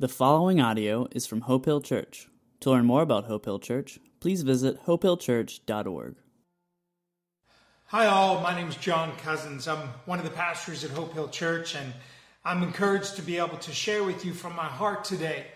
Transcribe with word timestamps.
The 0.00 0.06
following 0.06 0.60
audio 0.60 1.08
is 1.10 1.26
from 1.26 1.40
Hope 1.40 1.64
Hill 1.64 1.80
Church. 1.80 2.28
To 2.60 2.70
learn 2.70 2.84
more 2.84 3.02
about 3.02 3.24
Hope 3.24 3.46
Hill 3.46 3.58
Church, 3.58 3.98
please 4.20 4.42
visit 4.42 4.84
hopehillchurch.org. 4.86 6.14
Hi, 7.86 8.06
all. 8.06 8.40
My 8.40 8.54
name 8.54 8.68
is 8.68 8.76
John 8.76 9.10
Cousins. 9.16 9.66
I'm 9.66 9.88
one 10.04 10.20
of 10.20 10.24
the 10.24 10.30
pastors 10.30 10.84
at 10.84 10.92
Hope 10.92 11.14
Hill 11.14 11.26
Church, 11.26 11.74
and 11.74 11.92
I'm 12.44 12.62
encouraged 12.62 13.16
to 13.16 13.22
be 13.22 13.38
able 13.38 13.56
to 13.56 13.72
share 13.72 14.04
with 14.04 14.24
you 14.24 14.32
from 14.34 14.54
my 14.54 14.66
heart 14.66 15.02
today. 15.02 15.46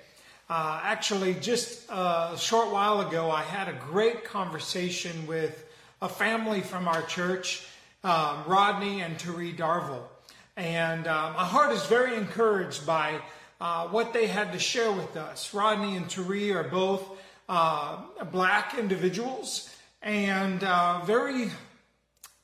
Uh, 0.50 0.80
actually, 0.82 1.34
just 1.34 1.88
a 1.88 2.34
short 2.36 2.72
while 2.72 3.00
ago, 3.00 3.30
I 3.30 3.42
had 3.42 3.68
a 3.68 3.78
great 3.92 4.24
conversation 4.24 5.28
with 5.28 5.64
a 6.00 6.08
family 6.08 6.62
from 6.62 6.88
our 6.88 7.02
church, 7.02 7.64
um, 8.02 8.42
Rodney 8.48 9.02
and 9.02 9.16
Therese 9.20 9.54
Darville. 9.54 10.02
And 10.56 11.06
uh, 11.06 11.32
my 11.36 11.44
heart 11.44 11.70
is 11.70 11.86
very 11.86 12.16
encouraged 12.16 12.84
by 12.84 13.20
uh, 13.62 13.86
what 13.86 14.12
they 14.12 14.26
had 14.26 14.52
to 14.52 14.58
share 14.58 14.90
with 14.90 15.16
us. 15.16 15.54
Rodney 15.54 15.96
and 15.96 16.10
Therese 16.10 16.50
are 16.50 16.64
both 16.64 17.08
uh, 17.48 17.98
black 18.32 18.76
individuals 18.76 19.72
and 20.02 20.64
uh, 20.64 21.00
very 21.04 21.48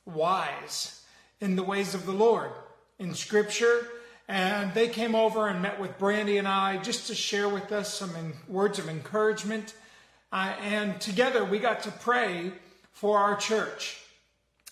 wise 0.05 1.03
in 1.41 1.57
the 1.57 1.63
ways 1.63 1.93
of 1.93 2.05
the 2.05 2.13
Lord 2.13 2.51
in 2.99 3.13
Scripture. 3.13 3.85
And 4.29 4.73
they 4.73 4.87
came 4.87 5.13
over 5.13 5.49
and 5.49 5.61
met 5.61 5.77
with 5.77 5.97
Brandy 5.97 6.37
and 6.37 6.47
I 6.47 6.77
just 6.77 7.07
to 7.07 7.15
share 7.15 7.49
with 7.49 7.73
us 7.73 7.93
some 7.93 8.15
in, 8.15 8.31
words 8.47 8.79
of 8.79 8.87
encouragement. 8.87 9.73
Uh, 10.31 10.53
and 10.61 11.01
together 11.01 11.43
we 11.43 11.59
got 11.59 11.83
to 11.83 11.91
pray 11.91 12.53
for 12.93 13.17
our 13.17 13.35
church. 13.35 14.01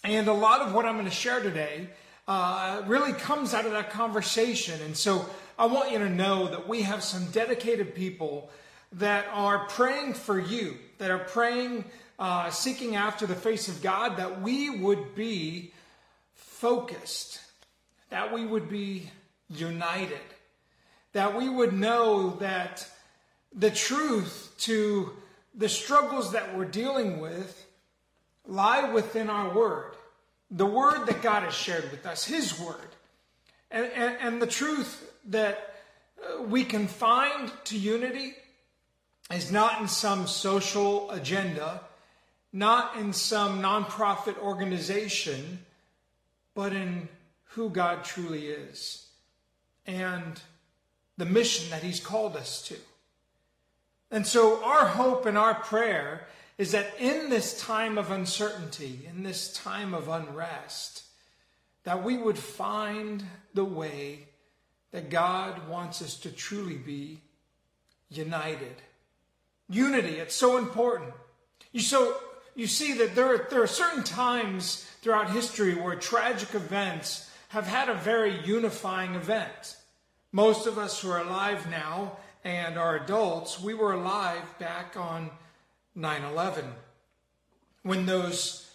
And 0.06 0.30
a 0.30 0.34
lot 0.34 0.62
of 0.62 0.74
what 0.74 0.86
I'm 0.86 0.96
going 0.96 1.10
to 1.10 1.12
share 1.12 1.42
today 1.42 1.90
uh, 2.26 2.84
really 2.88 3.12
comes 3.12 3.54
out 3.54 3.66
of 3.66 3.74
that 3.74 3.90
conversation. 3.90 4.82
And 4.82 4.96
so 4.96 5.30
I 5.60 5.66
want 5.66 5.92
you 5.92 5.98
to 6.00 6.10
know 6.10 6.48
that 6.50 6.68
we 6.68 6.84
have 6.84 7.04
some 7.04 7.26
dedicated 7.32 7.96
people 7.96 8.52
that 8.94 9.26
are 9.34 9.66
praying 9.66 10.14
for 10.14 10.40
you, 10.40 10.78
that 11.00 11.10
are 11.10 11.18
praying, 11.18 11.86
uh, 12.20 12.52
seeking 12.52 12.96
after 12.96 13.26
the 13.26 13.36
face 13.36 13.68
of 13.68 13.82
God, 13.82 14.18
that 14.18 14.42
we 14.42 14.70
would 14.70 15.16
be 15.16 15.74
focused, 16.36 17.40
that 18.10 18.32
we 18.32 18.46
would 18.46 18.70
be 18.70 19.10
united, 19.50 20.20
that 21.14 21.36
we 21.36 21.50
would 21.50 21.74
know 21.74 22.32
that 22.38 22.88
the 23.52 23.72
truth 23.72 24.54
to 24.60 25.12
the 25.56 25.70
struggles 25.70 26.34
that 26.34 26.56
we're 26.56 26.66
dealing 26.66 27.20
with 27.20 27.66
lie 28.46 28.92
within 28.92 29.28
our 29.28 29.56
word, 29.56 29.96
the 30.52 30.68
word 30.68 31.08
that 31.08 31.24
God 31.24 31.44
has 31.44 31.56
shared 31.56 31.90
with 31.90 32.06
us, 32.06 32.26
His 32.26 32.60
word. 32.60 32.78
And, 33.72 33.86
and, 33.96 34.18
and 34.22 34.42
the 34.42 34.48
truth 34.48 35.07
that 35.28 35.76
uh, 36.22 36.42
we 36.44 36.64
can 36.64 36.88
find 36.88 37.52
to 37.66 37.78
unity 37.78 38.34
is 39.32 39.52
not 39.52 39.82
in 39.82 39.88
some 39.88 40.26
social 40.28 41.12
agenda, 41.12 41.82
not 42.54 42.96
in 42.98 43.14
some 43.14 43.62
nonprofit 43.62 44.38
organization, 44.40 45.60
but 46.56 46.74
in 46.74 47.08
who 47.52 47.70
God 47.70 48.04
truly 48.04 48.48
is 48.48 49.08
and 49.86 50.42
the 51.18 51.26
mission 51.26 51.70
that 51.72 51.84
He's 51.84 52.00
called 52.00 52.36
us 52.36 52.62
to. 52.64 52.76
And 54.12 54.26
so, 54.26 54.64
our 54.64 54.88
hope 54.88 55.26
and 55.26 55.38
our 55.38 55.56
prayer 55.56 56.28
is 56.58 56.72
that 56.72 56.94
in 57.00 57.30
this 57.30 57.60
time 57.62 57.98
of 57.98 58.12
uncertainty, 58.12 59.08
in 59.10 59.24
this 59.24 59.54
time 59.54 59.94
of 59.94 60.08
unrest, 60.08 61.04
that 61.84 62.04
we 62.04 62.18
would 62.18 62.38
find 62.38 63.24
the 63.54 63.66
way 63.66 64.28
that 64.92 65.10
God 65.10 65.68
wants 65.68 66.02
us 66.02 66.18
to 66.20 66.32
truly 66.32 66.76
be 66.76 67.20
united. 68.10 68.76
Unity, 69.70 70.16
it's 70.16 70.36
so 70.36 70.58
important. 70.58 71.14
You 71.72 71.82
so 71.82 72.16
you 72.56 72.68
see 72.68 72.94
that 72.94 73.16
there 73.16 73.34
are, 73.34 73.48
there 73.50 73.62
are 73.62 73.68
certain 73.68 74.04
times 74.04 74.90
throughout 75.02 75.32
history 75.32 75.76
where 75.76 75.96
tragic 75.96 76.56
events 76.56 77.30
have 77.50 77.68
had 77.68 77.90
a 77.90 77.94
very 77.94 78.40
unifying 78.46 79.16
event. 79.16 79.78
Most 80.32 80.68
of 80.68 80.78
us 80.78 81.02
who 81.02 81.10
are 81.10 81.22
alive 81.22 81.70
now 81.70 82.18
and 82.44 82.78
are 82.78 82.96
adults, 82.96 83.62
we 83.62 83.74
were 83.74 83.94
alive 83.94 84.58
back 84.60 84.96
on 84.98 85.30
9 85.96 86.24
11 86.24 86.66
when 87.84 88.06
those 88.06 88.70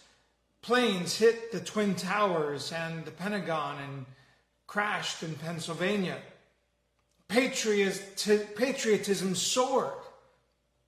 planes 0.61 1.17
hit 1.17 1.51
the 1.51 1.59
Twin 1.59 1.93
Towers 1.93 2.71
and 2.71 3.05
the 3.05 3.11
Pentagon 3.11 3.77
and 3.79 4.05
crashed 4.67 5.23
in 5.23 5.35
Pennsylvania. 5.35 6.17
patriotism 7.27 9.35
soared. 9.35 9.93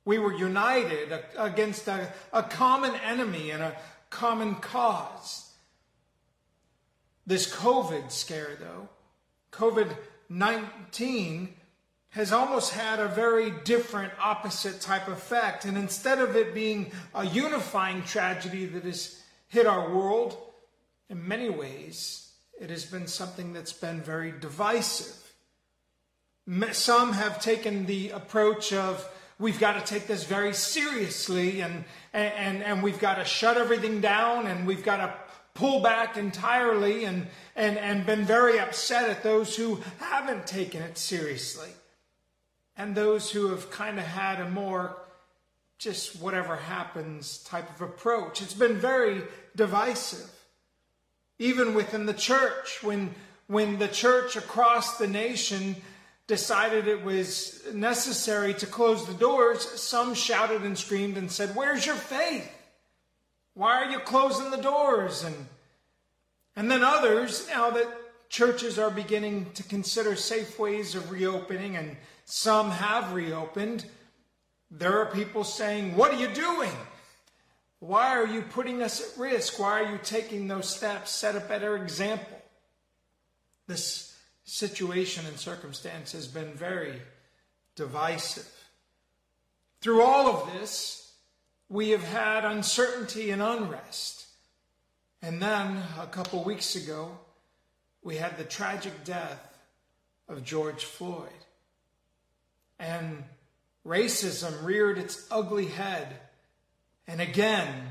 We 0.06 0.20
were 0.20 0.34
united 0.34 1.12
against 1.38 1.88
a, 1.88 2.14
a 2.32 2.44
common 2.44 2.94
enemy 3.04 3.52
and 3.52 3.64
a 3.64 3.76
common 4.10 4.56
cause. 4.56 5.52
This 7.26 7.54
COVID 7.54 8.12
scare, 8.12 8.58
though, 8.60 8.88
COVID 9.52 9.96
19, 10.30 11.54
has 12.10 12.32
almost 12.32 12.74
had 12.74 13.00
a 13.00 13.08
very 13.08 13.52
different, 13.64 14.14
opposite 14.22 14.80
type 14.80 15.08
effect. 15.08 15.66
And 15.66 15.78
instead 15.78 16.20
of 16.20 16.36
it 16.36 16.54
being 16.54 16.92
a 17.14 17.26
unifying 17.26 18.04
tragedy 18.04 18.66
that 18.68 18.84
has 18.84 19.22
hit 19.50 19.66
our 19.66 19.94
world, 19.94 20.38
in 21.10 21.28
many 21.28 21.50
ways, 21.50 22.25
it 22.60 22.70
has 22.70 22.86
been 22.86 23.08
something 23.08 23.54
that's 23.54 23.74
been 23.74 24.02
very 24.02 24.32
divisive. 24.32 25.22
Some 26.72 27.14
have 27.14 27.42
taken 27.42 27.86
the 27.86 28.12
approach 28.12 28.72
of 28.72 29.08
we've 29.40 29.60
got 29.60 29.74
to 29.74 29.94
take 29.94 30.08
this 30.08 30.24
very 30.24 30.54
seriously 30.54 31.62
and, 31.62 31.84
and, 32.14 32.64
and 32.64 32.84
we've 32.84 33.00
got 33.00 33.16
to 33.16 33.26
shut 33.26 33.58
everything 33.58 34.00
down 34.00 34.48
and 34.48 34.66
we've 34.66 34.84
got 34.84 34.98
to 34.98 35.14
pull 35.54 35.82
back 35.82 36.18
entirely 36.18 37.06
and, 37.06 37.28
and, 37.56 37.78
and 37.78 38.06
been 38.06 38.24
very 38.24 38.60
upset 38.60 39.10
at 39.10 39.24
those 39.24 39.56
who 39.56 39.82
haven't 40.00 40.46
taken 40.46 40.82
it 40.82 40.98
seriously 40.98 41.70
and 42.78 42.96
those 42.96 43.32
who 43.32 43.50
have 43.50 43.70
kind 43.72 43.98
of 43.98 44.06
had 44.06 44.40
a 44.40 44.50
more 44.50 44.98
just 45.78 46.22
whatever 46.22 46.56
happens 46.56 47.40
type 47.40 47.70
of 47.76 47.82
approach. 47.82 48.42
It's 48.42 48.54
been 48.54 48.78
very 48.78 49.24
divisive 49.56 50.30
even 51.40 51.74
within 51.74 52.06
the 52.06 52.14
church, 52.14 52.82
when, 52.82 53.14
when 53.48 53.78
the 53.80 53.88
church 53.88 54.36
across 54.36 54.98
the 54.98 55.08
nation 55.08 55.76
decided 56.28 56.88
it 56.88 57.04
was 57.04 57.62
necessary 57.74 58.54
to 58.56 58.66
close 58.66 59.06
the 59.06 59.14
doors, 59.14 59.62
some 59.80 60.14
shouted 60.14 60.64
and 60.64 60.78
screamed 60.78 61.18
and 61.18 61.32
said, 61.32 61.56
Where's 61.56 61.86
your 61.86 61.96
faith? 61.96 62.50
Why 63.54 63.84
are 63.84 63.92
you 63.92 64.00
closing 64.00 64.52
the 64.52 64.58
doors? 64.58 65.24
And, 65.24 65.36
and 66.56 66.72
then 66.72 66.84
others, 66.84 67.48
now 67.48 67.70
that 67.72 67.88
churches 68.30 68.80
are 68.80 68.90
beginning 68.90 69.52
to 69.54 69.64
consider 69.64 70.16
safe 70.16 70.58
ways 70.58 70.96
of 70.96 71.12
reopening, 71.12 71.78
and 71.78 71.96
some 72.26 72.72
have 72.72 73.14
reopened, 73.14 73.86
there 74.72 75.00
are 75.00 75.06
people 75.06 75.44
saying, 75.44 75.96
What 75.96 76.14
are 76.14 76.20
you 76.20 76.28
doing? 76.30 76.72
Why 77.80 78.18
are 78.18 78.28
you 78.28 78.42
putting 78.42 78.82
us 78.82 79.02
at 79.02 79.20
risk? 79.20 79.60
Why 79.60 79.82
are 79.82 79.92
you 79.92 80.00
taking 80.02 80.48
those 80.48 80.74
steps? 80.74 81.12
Set 81.12 81.36
a 81.36 81.42
better 81.42 81.76
example. 81.76 82.42
This 83.68 84.16
situation 84.44 85.26
and 85.26 85.38
circumstance 85.38 86.12
has 86.14 86.28
been 86.28 86.54
very 86.54 87.02
divisive. 87.76 88.50
Through 89.82 90.02
all 90.02 90.28
of 90.28 90.54
this, 90.54 91.14
we 91.70 91.90
have 91.90 92.04
had 92.04 92.46
uncertainty 92.46 93.32
and 93.32 93.42
unrest. 93.42 94.26
And 95.22 95.42
then, 95.42 95.82
a 96.00 96.08
couple 96.08 96.44
weeks 96.44 96.76
ago, 96.76 97.18
we 98.04 98.18
had 98.18 98.38
the 98.38 98.44
tragic 98.44 99.04
death 99.04 99.58
of 100.30 100.44
George 100.44 100.86
Floyd. 100.86 101.30
And 102.78 103.24
racism 103.86 104.64
reared 104.64 104.98
its 104.98 105.28
ugly 105.32 105.66
head 105.66 106.20
and 107.08 107.22
again, 107.22 107.90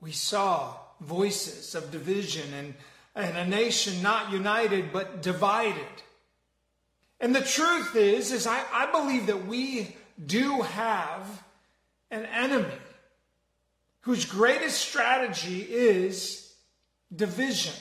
we 0.00 0.12
saw 0.12 0.74
voices 1.00 1.74
of 1.74 1.90
division 1.90 2.52
and, 2.54 2.74
and 3.14 3.36
a 3.36 3.46
nation 3.46 4.02
not 4.02 4.32
united 4.32 4.92
but 4.92 5.22
divided. 5.22 5.86
And 7.20 7.34
the 7.34 7.40
truth 7.40 7.96
is, 7.96 8.32
is 8.32 8.46
I, 8.46 8.62
I 8.72 8.90
believe 8.90 9.26
that 9.26 9.46
we 9.46 9.96
do 10.24 10.62
have 10.62 11.42
an 12.10 12.26
enemy 12.26 12.74
whose 14.02 14.24
greatest 14.24 14.80
strategy 14.80 15.62
is 15.68 16.54
division. 17.14 17.74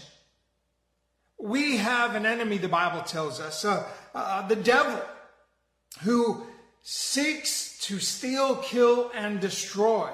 We 1.38 1.77
have 1.77 2.15
an 2.15 2.25
enemy, 2.25 2.57
the 2.57 2.67
Bible 2.67 3.01
tells 3.01 3.39
us, 3.39 3.63
uh, 3.63 3.88
uh, 4.15 4.47
the 4.47 4.55
devil, 4.55 4.99
who 6.01 6.46
seeks 6.89 7.78
to 7.80 8.00
steal, 8.00 8.56
kill, 8.56 9.12
and 9.13 9.42
destroy. 9.42 10.10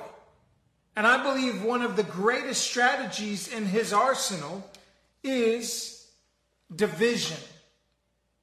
And 0.95 1.05
I 1.05 1.21
believe 1.21 1.63
one 1.63 1.83
of 1.83 1.95
the 1.95 2.01
greatest 2.01 2.63
strategies 2.63 3.47
in 3.47 3.67
his 3.67 3.93
arsenal 3.93 4.67
is 5.23 6.07
division. 6.75 7.37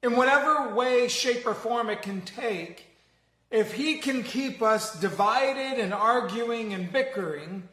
in 0.01 0.15
whatever 0.15 0.73
way, 0.73 1.09
shape, 1.09 1.45
or 1.45 1.53
form 1.53 1.89
it 1.89 2.01
can 2.01 2.21
take, 2.21 2.87
if 3.51 3.73
he 3.73 3.97
can 3.97 4.23
keep 4.23 4.61
us 4.61 4.97
divided 5.01 5.77
and 5.77 5.93
arguing 5.93 6.73
and 6.73 6.89
bickering, 6.89 7.67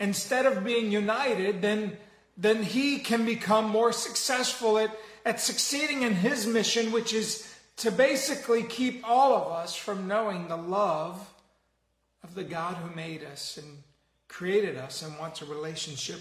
instead 0.00 0.46
of 0.46 0.64
being 0.64 0.90
united, 0.90 1.60
then, 1.60 1.96
then 2.38 2.62
he 2.62 2.98
can 2.98 3.26
become 3.26 3.68
more 3.68 3.92
successful 3.92 4.78
at, 4.78 4.98
at 5.26 5.40
succeeding 5.40 6.02
in 6.04 6.14
his 6.14 6.46
mission, 6.46 6.90
which 6.90 7.12
is 7.12 7.47
to 7.78 7.92
basically 7.92 8.64
keep 8.64 9.08
all 9.08 9.34
of 9.34 9.52
us 9.52 9.74
from 9.74 10.08
knowing 10.08 10.48
the 10.48 10.56
love 10.56 11.32
of 12.24 12.34
the 12.34 12.44
God 12.44 12.76
who 12.76 12.94
made 12.94 13.24
us 13.24 13.56
and 13.56 13.82
created 14.26 14.76
us 14.76 15.02
and 15.02 15.18
wants 15.18 15.42
a 15.42 15.44
relationship 15.44 16.20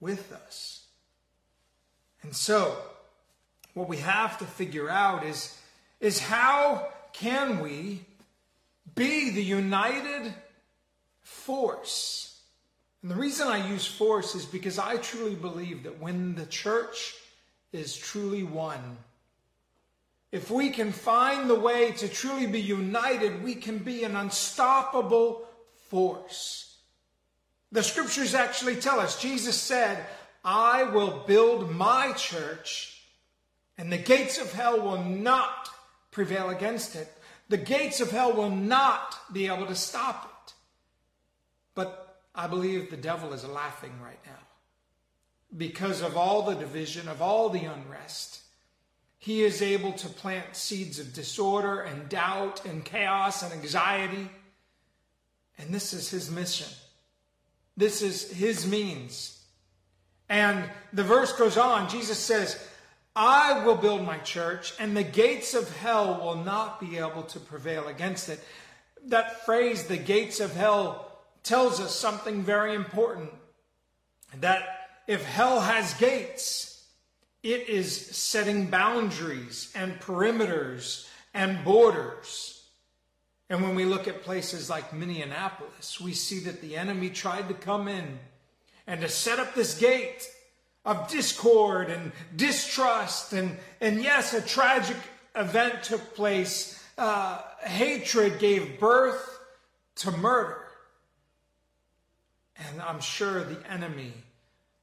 with 0.00 0.32
us. 0.32 0.84
And 2.22 2.34
so, 2.34 2.76
what 3.74 3.88
we 3.88 3.98
have 3.98 4.38
to 4.38 4.44
figure 4.44 4.90
out 4.90 5.24
is, 5.24 5.56
is 6.00 6.18
how 6.18 6.88
can 7.12 7.60
we 7.60 8.00
be 8.94 9.30
the 9.30 9.42
united 9.42 10.34
force? 11.20 12.40
And 13.02 13.10
the 13.10 13.16
reason 13.16 13.48
I 13.48 13.68
use 13.68 13.86
force 13.86 14.34
is 14.34 14.44
because 14.44 14.78
I 14.78 14.96
truly 14.96 15.36
believe 15.36 15.84
that 15.84 16.00
when 16.00 16.34
the 16.34 16.46
church 16.46 17.14
is 17.72 17.96
truly 17.96 18.42
one, 18.42 18.98
if 20.30 20.50
we 20.50 20.70
can 20.70 20.92
find 20.92 21.48
the 21.48 21.58
way 21.58 21.92
to 21.92 22.08
truly 22.08 22.46
be 22.46 22.60
united, 22.60 23.42
we 23.42 23.54
can 23.54 23.78
be 23.78 24.04
an 24.04 24.14
unstoppable 24.14 25.46
force. 25.88 26.76
The 27.72 27.82
scriptures 27.82 28.34
actually 28.34 28.76
tell 28.76 29.00
us, 29.00 29.20
Jesus 29.20 29.56
said, 29.56 30.04
I 30.44 30.84
will 30.84 31.24
build 31.26 31.70
my 31.70 32.12
church, 32.12 33.02
and 33.76 33.92
the 33.92 33.98
gates 33.98 34.38
of 34.38 34.52
hell 34.52 34.80
will 34.80 35.02
not 35.02 35.70
prevail 36.10 36.50
against 36.50 36.96
it. 36.96 37.08
The 37.48 37.56
gates 37.56 38.00
of 38.00 38.10
hell 38.10 38.32
will 38.32 38.50
not 38.50 39.18
be 39.32 39.46
able 39.46 39.66
to 39.66 39.74
stop 39.74 40.24
it. 40.24 40.54
But 41.74 42.20
I 42.34 42.46
believe 42.46 42.90
the 42.90 42.96
devil 42.96 43.32
is 43.32 43.46
laughing 43.46 43.92
right 44.02 44.20
now 44.26 44.32
because 45.56 46.02
of 46.02 46.16
all 46.16 46.42
the 46.42 46.54
division, 46.54 47.08
of 47.08 47.22
all 47.22 47.48
the 47.48 47.64
unrest. 47.64 48.42
He 49.18 49.42
is 49.42 49.62
able 49.62 49.92
to 49.92 50.08
plant 50.08 50.54
seeds 50.54 50.98
of 50.98 51.12
disorder 51.12 51.80
and 51.80 52.08
doubt 52.08 52.64
and 52.64 52.84
chaos 52.84 53.42
and 53.42 53.52
anxiety. 53.52 54.30
And 55.58 55.74
this 55.74 55.92
is 55.92 56.08
his 56.08 56.30
mission. 56.30 56.68
This 57.76 58.00
is 58.00 58.30
his 58.30 58.66
means. 58.66 59.42
And 60.28 60.64
the 60.92 61.04
verse 61.04 61.32
goes 61.32 61.56
on. 61.56 61.88
Jesus 61.88 62.18
says, 62.18 62.58
I 63.16 63.64
will 63.64 63.74
build 63.74 64.04
my 64.04 64.18
church, 64.18 64.74
and 64.78 64.96
the 64.96 65.02
gates 65.02 65.54
of 65.54 65.76
hell 65.78 66.20
will 66.20 66.36
not 66.36 66.78
be 66.78 66.98
able 66.98 67.24
to 67.24 67.40
prevail 67.40 67.88
against 67.88 68.28
it. 68.28 68.40
That 69.06 69.44
phrase, 69.44 69.84
the 69.84 69.96
gates 69.96 70.38
of 70.38 70.54
hell, 70.54 71.10
tells 71.42 71.80
us 71.80 71.94
something 71.94 72.42
very 72.42 72.74
important. 72.74 73.30
That 74.40 74.62
if 75.08 75.24
hell 75.24 75.60
has 75.60 75.94
gates, 75.94 76.67
it 77.42 77.68
is 77.68 77.94
setting 77.94 78.66
boundaries 78.66 79.72
and 79.74 80.00
perimeters 80.00 81.08
and 81.34 81.64
borders. 81.64 82.64
And 83.50 83.62
when 83.62 83.74
we 83.74 83.84
look 83.84 84.08
at 84.08 84.22
places 84.22 84.68
like 84.68 84.92
Minneapolis, 84.92 86.00
we 86.00 86.12
see 86.12 86.40
that 86.40 86.60
the 86.60 86.76
enemy 86.76 87.10
tried 87.10 87.48
to 87.48 87.54
come 87.54 87.88
in 87.88 88.18
and 88.86 89.00
to 89.00 89.08
set 89.08 89.38
up 89.38 89.54
this 89.54 89.78
gate 89.78 90.28
of 90.84 91.08
discord 91.08 91.90
and 91.90 92.12
distrust. 92.36 93.32
And, 93.32 93.56
and 93.80 94.02
yes, 94.02 94.34
a 94.34 94.42
tragic 94.42 94.96
event 95.34 95.82
took 95.82 96.14
place. 96.14 96.82
Uh, 96.96 97.40
hatred 97.62 98.38
gave 98.38 98.80
birth 98.80 99.38
to 99.96 100.10
murder. 100.10 100.64
And 102.56 102.82
I'm 102.82 103.00
sure 103.00 103.44
the 103.44 103.70
enemy 103.70 104.12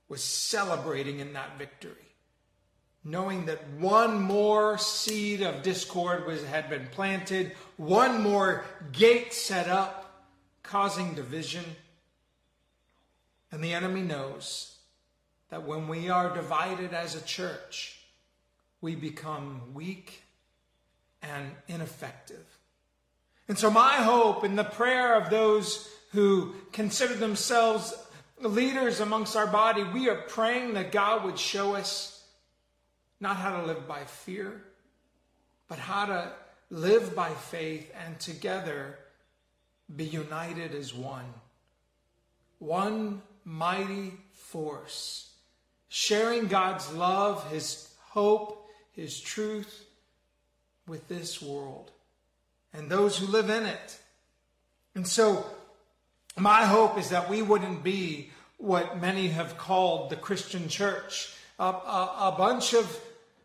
was 0.07 0.23
celebrating 0.23 1.19
in 1.19 1.33
that 1.33 1.57
victory, 1.57 1.91
knowing 3.05 3.45
that 3.45 3.69
one 3.77 4.19
more 4.19 4.79
seed 4.79 5.41
of 5.41 5.61
discord 5.61 6.25
was, 6.25 6.43
had 6.43 6.69
been 6.69 6.87
planted, 6.87 7.51
one 7.77 8.23
more 8.23 8.65
gate 8.91 9.31
set 9.31 9.69
up, 9.69 10.25
causing 10.63 11.13
division. 11.13 11.63
And 13.51 13.63
the 13.63 13.75
enemy 13.75 14.01
knows 14.01 14.75
that 15.49 15.67
when 15.67 15.87
we 15.87 16.09
are 16.09 16.33
divided 16.33 16.93
as 16.93 17.15
a 17.15 17.21
church, 17.21 18.01
we 18.81 18.95
become 18.95 19.61
weak 19.75 20.23
and 21.21 21.51
ineffective. 21.67 22.45
And 23.47 23.57
so, 23.57 23.69
my 23.69 23.93
hope 23.97 24.43
in 24.43 24.55
the 24.55 24.63
prayer 24.63 25.13
of 25.15 25.29
those 25.29 25.87
who 26.11 26.55
consider 26.71 27.13
themselves 27.13 27.93
leaders 28.41 28.99
amongst 28.99 29.35
our 29.35 29.47
body, 29.47 29.83
we 29.83 30.09
are 30.09 30.23
praying 30.27 30.73
that 30.73 30.91
God 30.91 31.23
would 31.23 31.37
show 31.37 31.75
us 31.75 32.14
not 33.19 33.37
how 33.37 33.59
to 33.59 33.65
live 33.65 33.87
by 33.87 34.03
fear, 34.03 34.61
but 35.67 35.79
how 35.79 36.05
to 36.05 36.31
live 36.69 37.15
by 37.15 37.29
faith 37.29 37.91
and 38.05 38.19
together 38.19 38.97
be 39.95 40.05
united 40.05 40.73
as 40.73 40.93
one. 40.93 41.33
One 42.59 43.21
mighty 43.43 44.13
force, 44.33 45.31
sharing 45.89 46.47
God's 46.47 46.91
love, 46.93 47.49
His 47.51 47.89
hope, 48.09 48.67
His 48.93 49.19
truth 49.19 49.85
with 50.87 51.07
this 51.07 51.41
world 51.41 51.91
and 52.73 52.89
those 52.89 53.17
who 53.17 53.27
live 53.27 53.49
in 53.49 53.65
it. 53.65 53.99
And 54.95 55.07
so, 55.07 55.45
my 56.37 56.65
hope 56.65 56.97
is 56.97 57.09
that 57.09 57.29
we 57.29 57.41
wouldn't 57.41 57.83
be 57.83 58.31
what 58.57 58.99
many 58.99 59.29
have 59.29 59.57
called 59.57 60.09
the 60.09 60.15
Christian 60.15 60.67
church 60.67 61.34
a, 61.59 61.63
a, 61.63 62.15
a 62.33 62.35
bunch 62.37 62.73
of, 62.73 62.99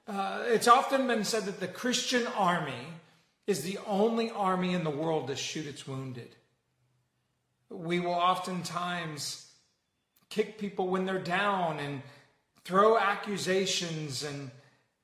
uh, 0.06 0.42
it's 0.46 0.68
often 0.68 1.06
been 1.06 1.24
said 1.24 1.44
that 1.44 1.60
the 1.60 1.68
Christian 1.68 2.26
army 2.28 2.86
is 3.46 3.62
the 3.62 3.78
only 3.86 4.30
army 4.30 4.74
in 4.74 4.84
the 4.84 4.90
world 4.90 5.28
to 5.28 5.36
shoot 5.36 5.66
its 5.66 5.86
wounded. 5.86 6.34
We 7.68 8.00
will 8.00 8.12
oftentimes 8.12 9.50
kick 10.28 10.58
people 10.58 10.88
when 10.88 11.04
they're 11.04 11.18
down 11.18 11.78
and 11.78 12.02
throw 12.64 12.98
accusations 12.98 14.22
and 14.22 14.50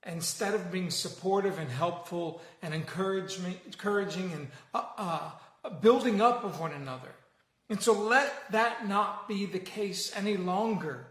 instead 0.06 0.54
of 0.54 0.70
being 0.70 0.90
supportive 0.90 1.58
and 1.58 1.68
helpful 1.70 2.40
and 2.62 2.72
encouraging 2.72 4.32
and 4.32 4.48
uh, 4.72 4.84
uh, 4.96 5.30
building 5.80 6.20
up 6.20 6.44
of 6.44 6.60
one 6.60 6.72
another. 6.72 7.12
And 7.68 7.82
so 7.82 7.92
let 7.92 8.32
that 8.52 8.86
not 8.86 9.26
be 9.26 9.46
the 9.46 9.58
case 9.58 10.12
any 10.14 10.36
longer. 10.36 11.06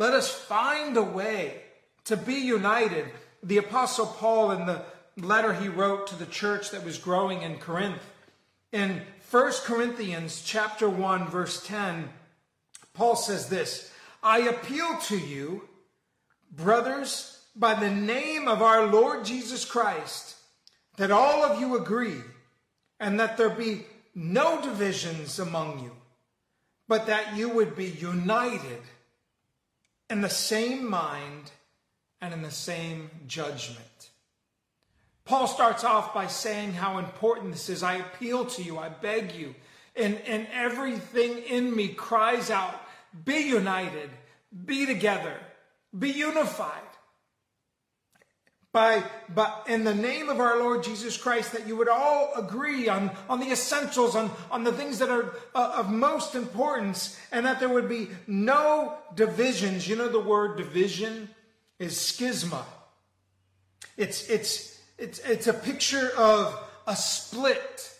Let 0.00 0.14
us 0.14 0.32
find 0.32 0.96
a 0.96 1.02
way 1.02 1.60
to 2.04 2.16
be 2.16 2.36
united. 2.36 3.04
The 3.42 3.58
Apostle 3.58 4.06
Paul, 4.06 4.52
in 4.52 4.64
the 4.64 4.80
letter 5.18 5.52
he 5.52 5.68
wrote 5.68 6.06
to 6.06 6.16
the 6.16 6.24
church 6.24 6.70
that 6.70 6.86
was 6.86 6.96
growing 6.96 7.42
in 7.42 7.58
Corinth, 7.58 8.00
in 8.72 9.02
1 9.30 9.52
Corinthians 9.64 10.42
chapter 10.42 10.88
1, 10.88 11.28
verse 11.28 11.62
10, 11.66 12.08
Paul 12.94 13.14
says 13.14 13.50
this 13.50 13.92
I 14.22 14.38
appeal 14.38 14.96
to 15.00 15.18
you, 15.18 15.68
brothers, 16.50 17.44
by 17.54 17.74
the 17.74 17.90
name 17.90 18.48
of 18.48 18.62
our 18.62 18.86
Lord 18.86 19.26
Jesus 19.26 19.66
Christ, 19.66 20.34
that 20.96 21.10
all 21.10 21.44
of 21.44 21.60
you 21.60 21.76
agree, 21.76 22.22
and 22.98 23.20
that 23.20 23.36
there 23.36 23.50
be 23.50 23.84
no 24.14 24.62
divisions 24.62 25.38
among 25.38 25.80
you, 25.80 25.92
but 26.88 27.04
that 27.04 27.36
you 27.36 27.50
would 27.50 27.76
be 27.76 27.90
united 27.90 28.80
in 30.10 30.20
the 30.20 30.28
same 30.28 30.88
mind 30.88 31.52
and 32.20 32.34
in 32.34 32.42
the 32.42 32.50
same 32.50 33.10
judgment. 33.26 34.10
Paul 35.24 35.46
starts 35.46 35.84
off 35.84 36.12
by 36.12 36.26
saying 36.26 36.72
how 36.72 36.98
important 36.98 37.52
this 37.52 37.68
is. 37.68 37.82
I 37.82 37.94
appeal 37.94 38.44
to 38.46 38.62
you, 38.62 38.78
I 38.78 38.88
beg 38.88 39.32
you, 39.32 39.54
and, 39.94 40.20
and 40.26 40.46
everything 40.52 41.38
in 41.38 41.74
me 41.74 41.88
cries 41.88 42.50
out, 42.50 42.74
be 43.24 43.38
united, 43.38 44.10
be 44.66 44.86
together, 44.86 45.36
be 45.96 46.10
unified 46.10 46.82
by, 48.72 49.02
by 49.28 49.52
in 49.66 49.84
the 49.84 49.94
name 49.94 50.28
of 50.28 50.38
our 50.38 50.58
Lord 50.58 50.84
Jesus 50.84 51.16
Christ 51.16 51.52
that 51.52 51.66
you 51.66 51.76
would 51.76 51.88
all 51.88 52.32
agree 52.36 52.88
on, 52.88 53.10
on 53.28 53.40
the 53.40 53.50
essentials, 53.50 54.14
on, 54.14 54.30
on 54.50 54.62
the 54.62 54.72
things 54.72 54.98
that 55.00 55.08
are 55.08 55.34
uh, 55.54 55.72
of 55.76 55.90
most 55.90 56.34
importance, 56.34 57.18
and 57.32 57.46
that 57.46 57.58
there 57.58 57.68
would 57.68 57.88
be 57.88 58.08
no 58.28 58.96
divisions. 59.14 59.88
You 59.88 59.96
know, 59.96 60.08
the 60.08 60.20
word 60.20 60.56
division 60.56 61.28
is 61.78 61.94
schisma. 61.94 62.62
It's, 63.96 64.28
it's, 64.30 64.80
it's, 64.98 65.18
it's 65.20 65.48
a 65.48 65.54
picture 65.54 66.12
of 66.16 66.56
a 66.86 66.94
split, 66.94 67.92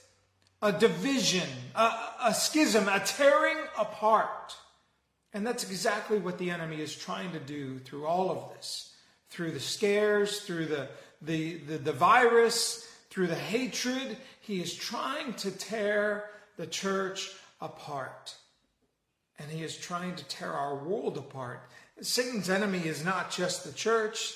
a 0.63 0.71
division, 0.71 1.49
a, 1.75 1.93
a 2.27 2.35
schism, 2.35 2.89
a 2.89 3.01
tearing 3.01 3.59
apart. 3.77 4.57
And 5.33 5.45
that's 5.45 5.65
exactly 5.65 6.19
what 6.19 6.39
the 6.39 6.51
enemy 6.51 6.81
is 6.81 6.95
trying 6.95 7.33
to 7.33 7.41
do 7.41 7.79
through 7.81 8.07
all 8.07 8.31
of 8.31 8.55
this 8.55 8.90
through 9.31 9.53
the 9.53 9.61
scares, 9.61 10.41
through 10.41 10.67
the, 10.67 10.89
the, 11.23 11.59
the, 11.59 11.79
the 11.79 11.93
virus, 11.93 12.89
through 13.11 13.29
the 13.29 13.35
hatred. 13.35 14.17
He 14.41 14.61
is 14.61 14.75
trying 14.75 15.35
to 15.35 15.51
tear 15.51 16.31
the 16.57 16.67
church 16.67 17.31
apart. 17.61 18.35
And 19.39 19.51
he 19.51 19.63
is 19.63 19.77
trying 19.77 20.17
to 20.17 20.25
tear 20.25 20.53
our 20.53 20.77
world 20.77 21.17
apart. 21.17 21.63
Satan's 22.03 22.51
enemy 22.51 22.87
is 22.87 23.05
not 23.05 23.31
just 23.31 23.65
the 23.65 23.73
church. 23.73 24.35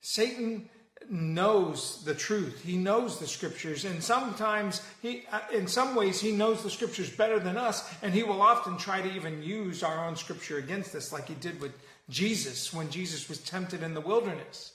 Satan 0.00 0.68
knows 1.10 2.02
the 2.04 2.14
truth. 2.14 2.62
He 2.64 2.76
knows 2.76 3.18
the 3.18 3.26
scriptures, 3.26 3.84
and 3.84 4.02
sometimes 4.02 4.80
he, 5.02 5.24
uh, 5.30 5.40
in 5.52 5.66
some 5.66 5.94
ways, 5.94 6.20
he 6.20 6.32
knows 6.32 6.62
the 6.62 6.70
scriptures 6.70 7.10
better 7.10 7.38
than 7.38 7.56
us, 7.56 7.92
and 8.02 8.14
he 8.14 8.22
will 8.22 8.40
often 8.40 8.76
try 8.76 9.02
to 9.02 9.12
even 9.12 9.42
use 9.42 9.82
our 9.82 10.06
own 10.06 10.16
scripture 10.16 10.58
against 10.58 10.94
us, 10.94 11.12
like 11.12 11.28
he 11.28 11.34
did 11.34 11.60
with 11.60 11.72
Jesus 12.08 12.72
when 12.72 12.90
Jesus 12.90 13.28
was 13.28 13.38
tempted 13.38 13.82
in 13.82 13.94
the 13.94 14.00
wilderness. 14.00 14.74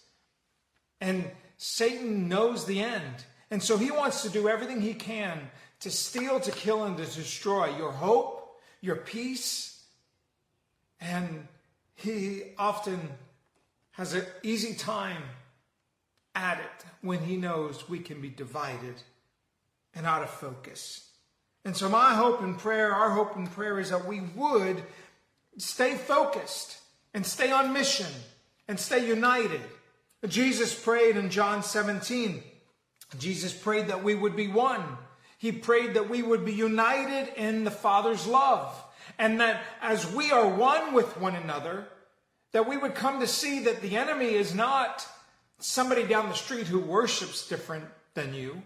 And 1.02 1.30
Satan 1.58 2.28
knows 2.28 2.66
the 2.66 2.82
end, 2.82 3.26
and 3.52 3.62
so 3.62 3.78
he 3.78 3.92
wants 3.92 4.22
to 4.24 4.30
do 4.30 4.48
everything 4.48 4.82
he 4.82 4.94
can 4.94 5.50
to 5.82 5.92
steal, 5.92 6.40
to 6.42 6.52
kill, 6.52 6.84
and 6.84 6.98
to 6.98 7.06
destroy 7.06 7.76
your 7.78 7.92
hope, 7.92 8.60
your 8.82 8.98
peace, 8.98 9.84
and 11.00 11.48
he 11.96 12.44
often 12.58 13.00
has 13.92 14.14
an 14.14 14.24
easy 14.44 14.74
time 14.74 15.24
at 16.36 16.60
it 16.60 16.86
when 17.02 17.20
he 17.20 17.38
knows 17.38 17.88
we 17.90 18.00
can 18.00 18.22
be 18.22 18.30
divided 18.30 18.96
and 19.94 20.06
out 20.06 20.24
of 20.24 20.30
focus. 20.30 21.10
And 21.66 21.76
so, 21.76 21.90
my 21.90 22.14
hope 22.14 22.42
and 22.42 22.58
prayer, 22.58 22.94
our 22.94 23.10
hope 23.12 23.36
and 23.36 23.52
prayer 23.52 23.80
is 23.80 23.90
that 23.90 24.06
we 24.06 24.22
would 24.36 24.84
stay 25.58 25.96
focused 25.96 26.79
and 27.14 27.26
stay 27.26 27.52
on 27.52 27.74
mission 27.74 28.12
and 28.68 28.80
stay 28.80 29.08
united. 29.08 29.62
Jesus 30.28 30.74
prayed 30.74 31.18
in 31.18 31.30
John 31.30 31.64
17. 31.64 32.44
Jesus 33.18 33.54
prayed 33.54 33.88
that 33.88 34.04
we 34.04 34.16
would 34.16 34.36
be 34.36 34.48
one. 34.48 34.84
He 35.38 35.52
prayed 35.52 35.94
that 35.94 36.10
we 36.10 36.22
would 36.22 36.46
be 36.46 36.54
united 36.54 37.34
in 37.36 37.64
the 37.64 37.72
Father's 37.72 38.28
love. 38.28 38.76
And 39.18 39.40
that 39.40 39.62
as 39.82 40.12
we 40.12 40.32
are 40.32 40.48
one 40.48 40.94
with 40.94 41.18
one 41.18 41.36
another, 41.36 41.88
that 42.52 42.68
we 42.68 42.78
would 42.78 42.96
come 42.96 43.20
to 43.20 43.28
see 43.28 43.64
that 43.64 43.82
the 43.82 43.96
enemy 43.96 44.34
is 44.34 44.54
not 44.54 45.08
somebody 45.60 46.06
down 46.06 46.30
the 46.30 46.36
street 46.36 46.68
who 46.68 46.80
worships 46.80 47.48
different 47.48 47.86
than 48.14 48.34
you. 48.34 48.62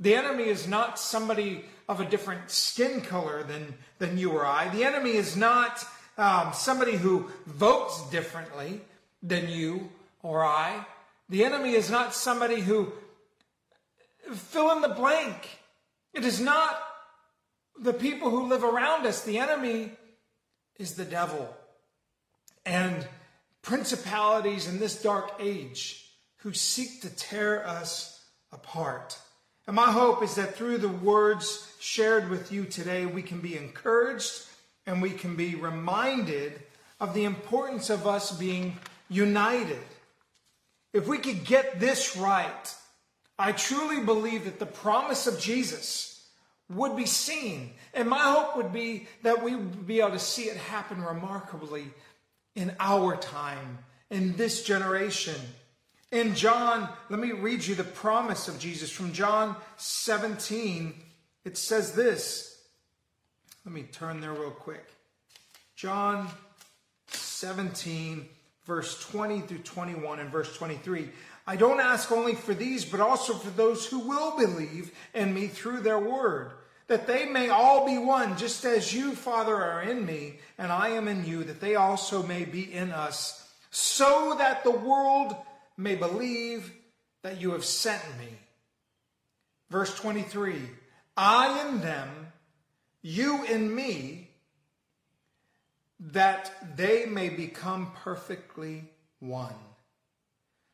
The 0.00 0.14
enemy 0.14 0.44
is 0.44 0.66
not 0.66 0.98
somebody 0.98 1.64
of 1.88 2.00
a 2.00 2.04
different 2.04 2.50
skin 2.50 3.00
color 3.00 3.42
than, 3.42 3.74
than 3.98 4.18
you 4.18 4.32
or 4.32 4.46
I. 4.46 4.68
The 4.68 4.84
enemy 4.84 5.12
is 5.12 5.36
not 5.36 5.84
um, 6.16 6.52
somebody 6.52 6.96
who 6.96 7.30
votes 7.46 8.08
differently 8.10 8.80
than 9.22 9.48
you 9.48 9.88
or 10.22 10.44
I. 10.44 10.86
The 11.28 11.44
enemy 11.44 11.72
is 11.72 11.90
not 11.90 12.14
somebody 12.14 12.60
who 12.60 12.92
fill 14.32 14.72
in 14.72 14.80
the 14.80 14.88
blank. 14.88 15.58
It 16.12 16.24
is 16.24 16.40
not 16.40 16.78
the 17.78 17.92
people 17.92 18.30
who 18.30 18.46
live 18.46 18.62
around 18.62 19.06
us. 19.06 19.22
The 19.22 19.38
enemy 19.38 19.92
is 20.76 20.94
the 20.94 21.04
devil 21.04 21.54
and 22.64 23.06
principalities 23.62 24.68
in 24.68 24.78
this 24.78 25.00
dark 25.00 25.32
age 25.40 26.10
who 26.38 26.52
seek 26.52 27.00
to 27.02 27.10
tear 27.10 27.66
us 27.66 28.22
apart. 28.52 29.18
And 29.66 29.74
my 29.74 29.90
hope 29.90 30.22
is 30.22 30.34
that 30.34 30.54
through 30.54 30.78
the 30.78 30.88
words 30.88 31.72
shared 31.80 32.28
with 32.28 32.52
you 32.52 32.64
today, 32.64 33.06
we 33.06 33.22
can 33.22 33.40
be 33.40 33.56
encouraged 33.56 34.42
and 34.86 35.00
we 35.00 35.10
can 35.10 35.36
be 35.36 35.54
reminded 35.54 36.60
of 37.00 37.14
the 37.14 37.24
importance 37.24 37.90
of 37.90 38.06
us 38.06 38.36
being 38.36 38.76
united. 39.08 39.82
If 40.92 41.06
we 41.06 41.18
could 41.18 41.44
get 41.44 41.80
this 41.80 42.16
right, 42.16 42.74
I 43.38 43.52
truly 43.52 44.04
believe 44.04 44.44
that 44.44 44.58
the 44.58 44.66
promise 44.66 45.26
of 45.26 45.40
Jesus 45.40 46.28
would 46.70 46.96
be 46.96 47.06
seen. 47.06 47.72
And 47.92 48.08
my 48.08 48.18
hope 48.18 48.56
would 48.56 48.72
be 48.72 49.08
that 49.22 49.42
we 49.42 49.54
would 49.54 49.86
be 49.86 50.00
able 50.00 50.12
to 50.12 50.18
see 50.18 50.44
it 50.44 50.56
happen 50.56 51.02
remarkably 51.02 51.86
in 52.54 52.74
our 52.78 53.16
time, 53.16 53.78
in 54.10 54.36
this 54.36 54.62
generation. 54.62 55.40
In 56.12 56.34
John, 56.34 56.88
let 57.10 57.18
me 57.18 57.32
read 57.32 57.66
you 57.66 57.74
the 57.74 57.84
promise 57.84 58.46
of 58.46 58.58
Jesus 58.58 58.90
from 58.90 59.12
John 59.12 59.56
17. 59.76 60.94
It 61.44 61.58
says 61.58 61.92
this. 61.92 62.53
Let 63.64 63.74
me 63.74 63.84
turn 63.84 64.20
there 64.20 64.32
real 64.32 64.50
quick. 64.50 64.84
John 65.74 66.28
17, 67.08 68.28
verse 68.66 69.00
20 69.10 69.40
through 69.40 69.58
21 69.58 70.20
and 70.20 70.30
verse 70.30 70.54
23. 70.56 71.08
I 71.46 71.56
don't 71.56 71.80
ask 71.80 72.12
only 72.12 72.34
for 72.34 72.52
these, 72.52 72.84
but 72.84 73.00
also 73.00 73.32
for 73.32 73.50
those 73.50 73.86
who 73.86 74.00
will 74.00 74.36
believe 74.36 74.92
in 75.14 75.32
me 75.32 75.46
through 75.46 75.80
their 75.80 75.98
word, 75.98 76.52
that 76.88 77.06
they 77.06 77.24
may 77.24 77.48
all 77.48 77.86
be 77.86 77.96
one, 77.96 78.36
just 78.36 78.66
as 78.66 78.92
you, 78.92 79.14
Father, 79.14 79.54
are 79.54 79.82
in 79.82 80.04
me, 80.04 80.40
and 80.58 80.70
I 80.70 80.90
am 80.90 81.08
in 81.08 81.24
you, 81.24 81.44
that 81.44 81.62
they 81.62 81.74
also 81.74 82.22
may 82.22 82.44
be 82.44 82.70
in 82.70 82.90
us, 82.90 83.50
so 83.70 84.34
that 84.38 84.62
the 84.62 84.70
world 84.70 85.34
may 85.78 85.94
believe 85.94 86.70
that 87.22 87.40
you 87.40 87.52
have 87.52 87.64
sent 87.64 88.02
me. 88.18 88.28
Verse 89.70 89.94
23 89.94 90.60
I 91.16 91.66
in 91.66 91.80
them, 91.80 92.23
you 93.04 93.44
and 93.44 93.76
me, 93.76 94.30
that 96.00 96.50
they 96.74 97.04
may 97.04 97.28
become 97.28 97.92
perfectly 98.02 98.84
one, 99.20 99.54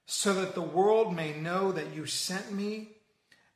so 0.07 0.33
that 0.35 0.55
the 0.55 0.63
world 0.63 1.15
may 1.15 1.33
know 1.33 1.73
that 1.73 1.93
you 1.93 2.07
sent 2.07 2.53
me 2.53 2.91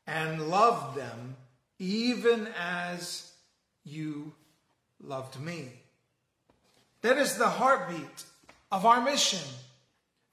and 0.08 0.50
loved 0.50 0.98
them 0.98 1.36
even 1.78 2.48
as 2.58 3.30
you 3.84 4.32
loved 5.00 5.40
me. 5.40 5.68
That 7.02 7.16
is 7.16 7.36
the 7.36 7.48
heartbeat 7.48 8.24
of 8.72 8.84
our 8.84 9.00
mission 9.00 9.46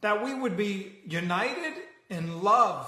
that 0.02 0.26
we 0.26 0.34
would 0.34 0.58
be 0.58 0.96
united 1.08 1.74
in 2.10 2.42
love, 2.42 2.88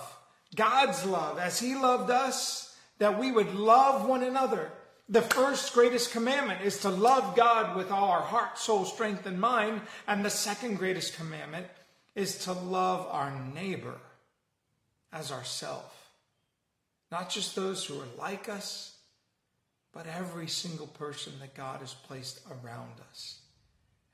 God's 0.55 1.05
love, 1.05 1.37
as 1.37 1.59
He 1.59 1.75
loved 1.75 2.09
us, 2.09 2.75
that 2.97 3.19
we 3.19 3.31
would 3.31 3.53
love 3.53 4.09
one 4.09 4.23
another. 4.23 4.71
The 5.09 5.21
first 5.21 5.73
greatest 5.73 6.11
commandment 6.11 6.61
is 6.61 6.79
to 6.79 6.89
love 6.89 7.35
God 7.35 7.75
with 7.75 7.91
all 7.91 8.09
our 8.09 8.21
heart, 8.21 8.57
soul, 8.57 8.85
strength, 8.85 9.25
and 9.25 9.39
mind. 9.39 9.81
And 10.07 10.23
the 10.23 10.29
second 10.29 10.77
greatest 10.77 11.15
commandment 11.15 11.67
is 12.15 12.37
to 12.45 12.53
love 12.53 13.07
our 13.11 13.31
neighbor 13.53 13.99
as 15.11 15.31
ourself. 15.31 16.09
Not 17.11 17.29
just 17.29 17.55
those 17.55 17.85
who 17.85 17.99
are 17.99 18.07
like 18.17 18.47
us, 18.47 18.95
but 19.93 20.07
every 20.07 20.47
single 20.47 20.87
person 20.87 21.33
that 21.41 21.53
God 21.53 21.81
has 21.81 21.93
placed 21.93 22.39
around 22.49 22.93
us. 23.11 23.39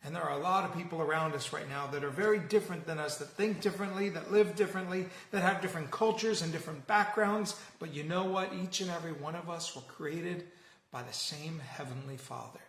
And 0.03 0.15
there 0.15 0.24
are 0.24 0.38
a 0.38 0.41
lot 0.41 0.63
of 0.63 0.75
people 0.75 1.01
around 1.01 1.34
us 1.34 1.53
right 1.53 1.67
now 1.69 1.88
that 1.88 2.03
are 2.03 2.10
very 2.10 2.39
different 2.39 2.88
than 2.88 3.00
us, 3.00 3.17
that 3.17 3.29
think 3.29 3.62
differently, 3.62 4.10
that 4.10 4.31
live 4.31 4.55
differently, 4.55 5.08
that 5.31 5.41
have 5.41 5.62
different 5.62 5.91
cultures 5.91 6.41
and 6.41 6.51
different 6.51 6.88
backgrounds. 6.88 7.60
But 7.79 7.93
you 7.93 8.03
know 8.03 8.24
what? 8.24 8.53
Each 8.53 8.81
and 8.81 8.89
every 8.89 9.12
one 9.12 9.36
of 9.36 9.50
us 9.50 9.75
were 9.75 9.81
created 9.84 10.46
by 10.91 11.03
the 11.03 11.13
same 11.13 11.60
Heavenly 11.60 12.17
Father 12.17 12.60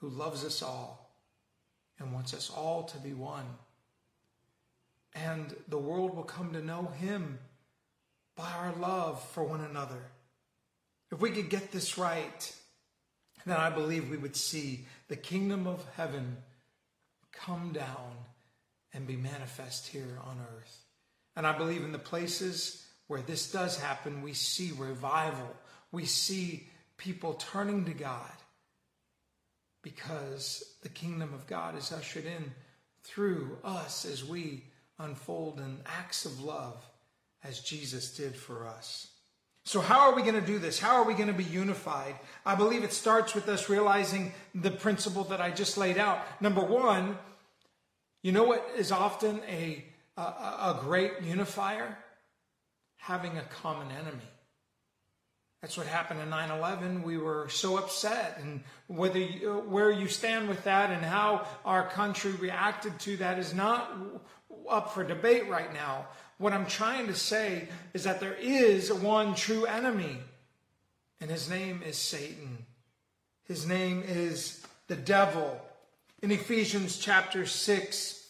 who 0.00 0.08
loves 0.08 0.44
us 0.44 0.62
all 0.62 1.10
and 1.98 2.12
wants 2.12 2.34
us 2.34 2.50
all 2.50 2.84
to 2.84 2.98
be 2.98 3.12
one. 3.12 3.46
And 5.14 5.54
the 5.68 5.78
world 5.78 6.14
will 6.14 6.24
come 6.24 6.52
to 6.52 6.62
know 6.62 6.92
Him 6.98 7.38
by 8.36 8.50
our 8.52 8.72
love 8.78 9.22
for 9.30 9.42
one 9.42 9.60
another. 9.60 10.02
If 11.10 11.20
we 11.20 11.30
could 11.30 11.50
get 11.50 11.72
this 11.72 11.98
right, 11.98 12.54
then 13.46 13.56
I 13.56 13.70
believe 13.70 14.10
we 14.10 14.16
would 14.16 14.36
see 14.36 14.86
the 15.08 15.16
kingdom 15.16 15.66
of 15.66 15.84
heaven 15.96 16.36
come 17.32 17.72
down 17.72 18.12
and 18.92 19.06
be 19.06 19.16
manifest 19.16 19.88
here 19.88 20.18
on 20.24 20.38
earth. 20.56 20.78
And 21.34 21.46
I 21.46 21.56
believe 21.56 21.82
in 21.82 21.92
the 21.92 21.98
places 21.98 22.84
where 23.06 23.22
this 23.22 23.50
does 23.50 23.80
happen, 23.80 24.22
we 24.22 24.34
see 24.34 24.72
revival. 24.76 25.56
We 25.90 26.04
see 26.04 26.68
people 26.98 27.34
turning 27.34 27.84
to 27.86 27.94
God 27.94 28.32
because 29.82 30.74
the 30.82 30.88
kingdom 30.88 31.32
of 31.32 31.46
God 31.46 31.78
is 31.78 31.92
ushered 31.92 32.26
in 32.26 32.52
through 33.04 33.56
us 33.64 34.04
as 34.04 34.24
we 34.24 34.64
unfold 34.98 35.58
in 35.60 35.78
acts 35.86 36.26
of 36.26 36.42
love 36.42 36.76
as 37.44 37.60
Jesus 37.60 38.16
did 38.16 38.34
for 38.34 38.66
us. 38.66 39.08
So, 39.64 39.80
how 39.80 40.00
are 40.00 40.14
we 40.14 40.22
going 40.22 40.34
to 40.34 40.40
do 40.40 40.58
this? 40.58 40.78
How 40.78 40.96
are 40.96 41.04
we 41.04 41.14
going 41.14 41.28
to 41.28 41.34
be 41.34 41.44
unified? 41.44 42.14
I 42.44 42.54
believe 42.54 42.84
it 42.84 42.92
starts 42.92 43.34
with 43.34 43.48
us 43.48 43.68
realizing 43.68 44.32
the 44.54 44.70
principle 44.70 45.24
that 45.24 45.40
I 45.40 45.50
just 45.50 45.76
laid 45.76 45.98
out. 45.98 46.20
Number 46.40 46.62
one, 46.62 47.18
you 48.22 48.32
know 48.32 48.44
what 48.44 48.66
is 48.76 48.90
often 48.90 49.40
a, 49.46 49.84
a, 50.16 50.22
a 50.22 50.78
great 50.80 51.20
unifier? 51.22 51.96
Having 52.96 53.36
a 53.36 53.42
common 53.42 53.88
enemy. 53.90 54.24
That's 55.60 55.76
what 55.76 55.86
happened 55.86 56.20
in 56.20 56.30
9 56.30 56.50
11. 56.50 57.02
We 57.02 57.18
were 57.18 57.48
so 57.48 57.78
upset. 57.78 58.38
And 58.40 58.62
whether 58.86 59.18
you, 59.18 59.52
uh, 59.52 59.56
where 59.68 59.90
you 59.90 60.06
stand 60.06 60.48
with 60.48 60.62
that 60.64 60.90
and 60.90 61.04
how 61.04 61.46
our 61.64 61.88
country 61.88 62.32
reacted 62.32 62.98
to 63.00 63.16
that 63.16 63.38
is 63.38 63.54
not 63.54 63.92
up 64.68 64.94
for 64.94 65.02
debate 65.02 65.48
right 65.48 65.72
now. 65.72 66.06
What 66.38 66.52
I'm 66.52 66.66
trying 66.66 67.08
to 67.08 67.14
say 67.14 67.68
is 67.92 68.04
that 68.04 68.20
there 68.20 68.34
is 68.34 68.92
one 68.92 69.34
true 69.34 69.64
enemy, 69.64 70.18
and 71.20 71.30
his 71.30 71.50
name 71.50 71.82
is 71.84 71.96
Satan. 71.96 72.64
His 73.44 73.66
name 73.66 74.04
is 74.06 74.64
the 74.86 74.94
devil. 74.94 75.60
In 76.22 76.30
Ephesians 76.30 76.98
chapter 76.98 77.46
6, 77.46 78.28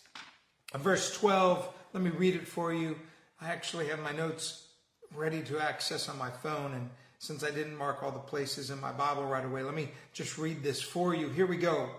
verse 0.76 1.14
12, 1.18 1.68
let 1.92 2.02
me 2.02 2.11
read 2.11 2.35
it 2.35 2.49
for 2.49 2.73
you. 2.73 2.97
I 3.40 3.49
actually 3.49 3.88
have 3.88 4.00
my 4.00 4.12
notes 4.12 4.68
ready 5.14 5.42
to 5.42 5.58
access 5.58 6.08
on 6.08 6.16
my 6.16 6.30
phone, 6.30 6.73
and 6.73 6.88
since 7.18 7.42
I 7.42 7.50
didn't 7.50 7.76
mark 7.76 8.02
all 8.02 8.12
the 8.12 8.18
places 8.18 8.70
in 8.70 8.80
my 8.80 8.92
Bible 8.92 9.25
right 9.25 9.44
away, 9.44 9.62
let 9.62 9.75
me 9.75 9.90
just 10.12 10.38
read 10.38 10.62
this 10.62 10.80
for 10.80 11.14
you. 11.14 11.28
Here 11.28 11.46
we 11.46 11.56
go. 11.56 11.90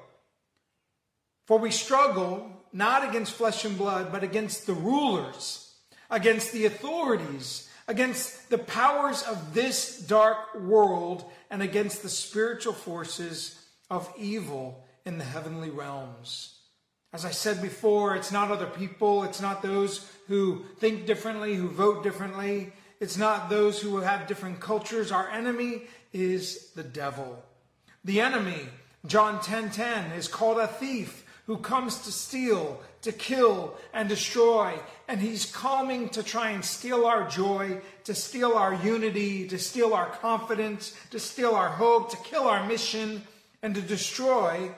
For 1.46 1.58
we 1.58 1.72
struggle 1.72 2.52
not 2.72 3.08
against 3.08 3.34
flesh 3.34 3.66
and 3.66 3.78
blood, 3.78 4.12
but 4.12 4.24
against 4.24 4.66
the 4.66 4.74
rulers, 4.74 5.74
against 6.10 6.52
the 6.52 6.66
authorities, 6.66 7.70
against 7.88 8.50
the 8.50 8.60
powers 8.60 9.24
of 9.24 9.54
this 9.54 10.00
dark 10.00 10.56
world, 10.56 11.26
and 11.50 11.62
against 11.62 12.04
the 12.04 12.10
spiritual 12.10 12.74
forces 12.74 13.60
of 13.90 14.14
evil 14.18 14.86
in 15.06 15.18
the 15.18 15.24
heavenly 15.24 15.72
realms. 15.72 16.60
As 17.12 17.26
I 17.26 17.32
said 17.32 17.62
before, 17.62 18.16
it's 18.16 18.32
not 18.32 18.52
other 18.52 18.68
people, 18.68 19.24
it's 19.24 19.42
not 19.42 19.64
those 19.64 20.08
who 20.28 20.64
think 20.78 21.08
differently, 21.08 21.56
who 21.56 21.68
vote 21.68 22.04
differently, 22.04 22.72
it's 23.00 23.18
not 23.18 23.50
those 23.50 23.82
who 23.82 23.98
have 23.98 24.28
different 24.28 24.60
cultures. 24.60 25.12
Our 25.12 25.30
enemy 25.30 25.84
is 26.12 26.72
the 26.72 26.84
devil. 26.84 27.44
The 28.04 28.22
enemy, 28.22 28.68
John 29.06 29.40
10:10, 29.40 29.72
10, 29.72 29.72
10, 29.72 30.12
is 30.12 30.28
called 30.28 30.60
a 30.60 30.68
thief 30.68 31.26
who 31.46 31.58
comes 31.58 32.00
to 32.04 32.12
steal, 32.12 32.80
to 33.02 33.12
kill, 33.12 33.76
and 33.94 34.08
destroy. 34.08 34.80
And 35.08 35.20
he's 35.20 35.52
coming 35.52 36.10
to 36.10 36.22
try 36.22 36.52
and 36.52 36.64
steal 36.64 37.06
our 37.06 37.28
joy, 37.28 37.82
to 38.04 38.14
steal 38.14 38.54
our 38.54 38.74
unity, 38.74 39.48
to 39.48 39.58
steal 39.58 39.94
our 39.94 40.10
confidence, 40.10 40.96
to 41.10 41.20
steal 41.20 41.56
our 41.56 41.70
hope, 41.70 42.12
to 42.12 42.18
kill 42.18 42.48
our 42.48 42.68
mission, 42.68 43.24
and 43.64 43.74
to 43.76 43.82
destroy 43.82 44.72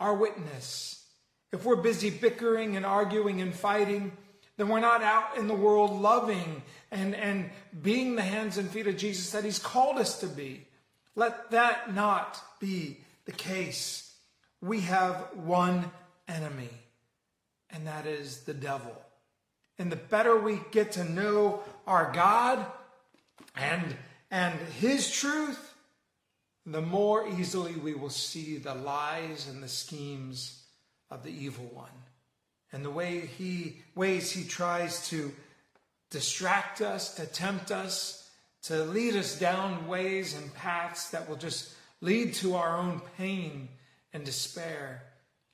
our 0.00 0.14
witness. 0.14 1.04
If 1.52 1.64
we're 1.64 1.76
busy 1.76 2.10
bickering 2.10 2.76
and 2.76 2.84
arguing 2.84 3.40
and 3.40 3.54
fighting, 3.54 4.16
then 4.56 4.68
we're 4.68 4.80
not 4.80 5.02
out 5.02 5.36
in 5.36 5.48
the 5.48 5.54
world 5.54 6.00
loving 6.00 6.62
and, 6.90 7.14
and 7.14 7.50
being 7.82 8.14
the 8.14 8.22
hands 8.22 8.56
and 8.56 8.70
feet 8.70 8.86
of 8.86 8.96
Jesus 8.96 9.30
that 9.32 9.44
He's 9.44 9.58
called 9.58 9.98
us 9.98 10.20
to 10.20 10.26
be. 10.26 10.66
Let 11.16 11.50
that 11.50 11.94
not 11.94 12.40
be 12.60 12.98
the 13.24 13.32
case. 13.32 14.14
We 14.60 14.80
have 14.82 15.16
one 15.34 15.90
enemy, 16.28 16.70
and 17.70 17.86
that 17.86 18.06
is 18.06 18.40
the 18.40 18.54
devil. 18.54 18.94
And 19.78 19.90
the 19.90 19.96
better 19.96 20.38
we 20.38 20.60
get 20.70 20.92
to 20.92 21.04
know 21.04 21.62
our 21.86 22.12
God 22.12 22.64
and, 23.56 23.96
and 24.30 24.54
His 24.80 25.10
truth, 25.10 25.74
the 26.64 26.80
more 26.80 27.28
easily 27.28 27.74
we 27.74 27.94
will 27.94 28.10
see 28.10 28.56
the 28.56 28.74
lies 28.74 29.48
and 29.48 29.62
the 29.62 29.68
schemes 29.68 30.62
of 31.10 31.24
the 31.24 31.30
evil 31.30 31.68
one 31.72 31.90
and 32.74 32.84
the 32.84 32.90
way 32.90 33.20
he 33.20 33.76
ways 33.94 34.32
he 34.32 34.42
tries 34.42 35.08
to 35.08 35.32
distract 36.10 36.80
us, 36.80 37.14
to 37.14 37.24
tempt 37.24 37.70
us, 37.70 38.28
to 38.64 38.82
lead 38.82 39.14
us 39.14 39.38
down 39.38 39.86
ways 39.86 40.34
and 40.34 40.52
paths 40.54 41.10
that 41.10 41.28
will 41.28 41.36
just 41.36 41.72
lead 42.00 42.34
to 42.34 42.56
our 42.56 42.76
own 42.76 43.00
pain 43.16 43.68
and 44.12 44.24
despair 44.24 45.04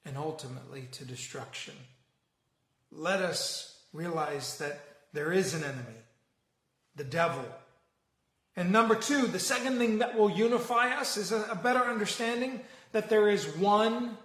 and 0.06 0.16
ultimately 0.16 0.88
to 0.92 1.04
destruction. 1.04 1.74
Let 2.90 3.20
us 3.20 3.78
realize 3.92 4.56
that 4.56 4.80
there 5.12 5.30
is 5.30 5.52
an 5.52 5.62
enemy, 5.62 6.00
the 6.96 7.04
devil. 7.04 7.44
And 8.56 8.72
number 8.72 8.94
two, 8.94 9.26
the 9.26 9.38
second 9.38 9.76
thing 9.76 9.98
that 9.98 10.18
will 10.18 10.30
unify 10.30 10.94
us 10.94 11.18
is 11.18 11.32
a, 11.32 11.58
better 11.62 11.80
understanding 11.80 12.60
that 12.92 13.10
there 13.10 13.28
is 13.28 13.46
one 13.56 14.16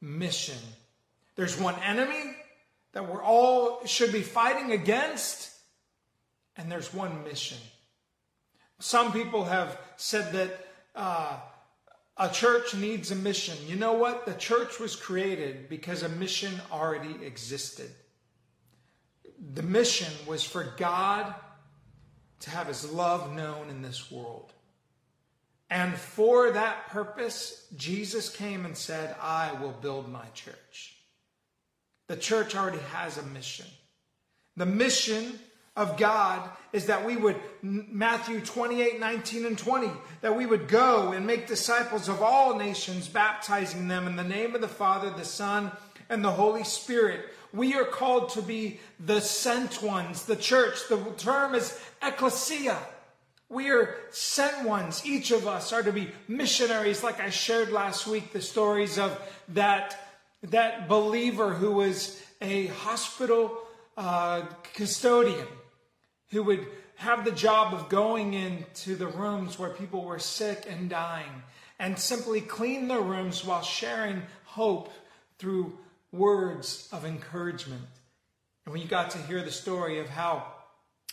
mission 0.00 0.58
there's 1.36 1.58
one 1.58 1.74
enemy 1.82 2.36
that 2.92 3.08
we're 3.08 3.22
all 3.22 3.84
should 3.86 4.12
be 4.12 4.22
fighting 4.22 4.72
against, 4.72 5.50
and 6.56 6.70
there's 6.70 6.92
one 6.92 7.24
mission. 7.24 7.58
Some 8.78 9.12
people 9.12 9.44
have 9.44 9.78
said 9.96 10.32
that 10.32 10.66
uh, 10.94 11.38
a 12.16 12.28
church 12.28 12.74
needs 12.74 13.10
a 13.10 13.14
mission. 13.14 13.56
You 13.66 13.76
know 13.76 13.94
what? 13.94 14.26
The 14.26 14.34
church 14.34 14.78
was 14.78 14.96
created 14.96 15.68
because 15.68 16.02
a 16.02 16.08
mission 16.08 16.52
already 16.70 17.24
existed. 17.24 17.90
The 19.54 19.62
mission 19.62 20.12
was 20.26 20.44
for 20.44 20.74
God 20.76 21.34
to 22.40 22.50
have 22.50 22.66
his 22.66 22.90
love 22.90 23.32
known 23.32 23.70
in 23.70 23.82
this 23.82 24.10
world. 24.10 24.52
And 25.70 25.94
for 25.94 26.50
that 26.50 26.88
purpose, 26.88 27.66
Jesus 27.76 28.28
came 28.28 28.66
and 28.66 28.76
said, 28.76 29.16
I 29.20 29.52
will 29.52 29.72
build 29.72 30.10
my 30.10 30.26
church. 30.34 31.01
The 32.12 32.18
church 32.18 32.54
already 32.54 32.76
has 32.92 33.16
a 33.16 33.22
mission. 33.22 33.64
The 34.58 34.66
mission 34.66 35.38
of 35.74 35.96
God 35.96 36.46
is 36.74 36.84
that 36.84 37.06
we 37.06 37.16
would, 37.16 37.36
Matthew 37.62 38.42
28, 38.42 39.00
19 39.00 39.46
and 39.46 39.56
20, 39.56 39.88
that 40.20 40.36
we 40.36 40.44
would 40.44 40.68
go 40.68 41.12
and 41.12 41.26
make 41.26 41.46
disciples 41.46 42.10
of 42.10 42.20
all 42.20 42.58
nations, 42.58 43.08
baptizing 43.08 43.88
them 43.88 44.06
in 44.06 44.16
the 44.16 44.22
name 44.22 44.54
of 44.54 44.60
the 44.60 44.68
Father, 44.68 45.08
the 45.08 45.24
Son, 45.24 45.72
and 46.10 46.22
the 46.22 46.30
Holy 46.30 46.64
Spirit. 46.64 47.30
We 47.50 47.76
are 47.76 47.86
called 47.86 48.28
to 48.32 48.42
be 48.42 48.78
the 49.00 49.22
sent 49.22 49.82
ones, 49.82 50.26
the 50.26 50.36
church. 50.36 50.86
The 50.90 51.02
term 51.16 51.54
is 51.54 51.80
ecclesia. 52.02 52.76
We 53.48 53.70
are 53.70 53.96
sent 54.10 54.68
ones. 54.68 55.00
Each 55.06 55.30
of 55.30 55.46
us 55.46 55.72
are 55.72 55.82
to 55.82 55.92
be 55.92 56.10
missionaries, 56.28 57.02
like 57.02 57.20
I 57.20 57.30
shared 57.30 57.72
last 57.72 58.06
week, 58.06 58.34
the 58.34 58.42
stories 58.42 58.98
of 58.98 59.18
that 59.48 60.11
that 60.42 60.88
believer 60.88 61.54
who 61.54 61.72
was 61.72 62.20
a 62.40 62.66
hospital 62.66 63.56
uh, 63.96 64.42
custodian 64.74 65.46
who 66.30 66.42
would 66.42 66.66
have 66.96 67.24
the 67.24 67.32
job 67.32 67.74
of 67.74 67.88
going 67.88 68.34
into 68.34 68.96
the 68.96 69.06
rooms 69.06 69.58
where 69.58 69.70
people 69.70 70.04
were 70.04 70.18
sick 70.18 70.66
and 70.68 70.88
dying 70.88 71.42
and 71.78 71.98
simply 71.98 72.40
clean 72.40 72.88
the 72.88 73.00
rooms 73.00 73.44
while 73.44 73.62
sharing 73.62 74.22
hope 74.44 74.92
through 75.38 75.76
words 76.12 76.88
of 76.92 77.04
encouragement. 77.04 77.82
And 78.64 78.72
when 78.72 78.82
you 78.82 78.88
got 78.88 79.10
to 79.10 79.18
hear 79.18 79.42
the 79.42 79.50
story 79.50 79.98
of 79.98 80.08
how 80.08 80.46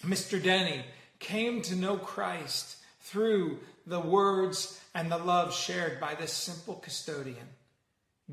Mr. 0.03 0.41
Denny 0.41 0.85
came 1.19 1.61
to 1.63 1.75
know 1.75 1.97
Christ 1.97 2.77
through 3.01 3.59
the 3.85 3.99
words 3.99 4.79
and 4.93 5.11
the 5.11 5.17
love 5.17 5.53
shared 5.53 5.99
by 5.99 6.15
this 6.15 6.31
simple 6.31 6.75
custodian, 6.75 7.47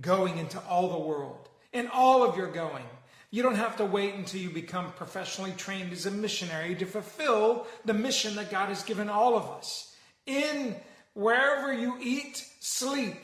going 0.01 0.39
into 0.39 0.61
all 0.61 0.91
the 0.91 1.07
world, 1.07 1.49
in 1.73 1.89
all 1.89 2.23
of 2.23 2.37
your 2.37 2.51
going. 2.51 2.85
You 3.31 3.43
don't 3.43 3.57
have 3.57 3.77
to 3.77 3.85
wait 3.85 4.15
until 4.15 4.41
you 4.41 4.51
become 4.51 4.93
professionally 4.93 5.53
trained 5.57 5.93
as 5.93 6.07
a 6.07 6.11
missionary 6.11 6.75
to 6.77 6.87
fulfill 6.87 7.67
the 7.85 7.95
mission 7.95 8.37
that 8.37 8.51
God 8.51 8.69
has 8.69 8.83
given 8.83 9.09
all 9.09 9.37
of 9.37 9.49
us. 9.51 9.95
In 10.27 10.77
wherever 11.15 11.73
you 11.73 11.97
eat, 12.01 12.47
sleep, 12.61 13.17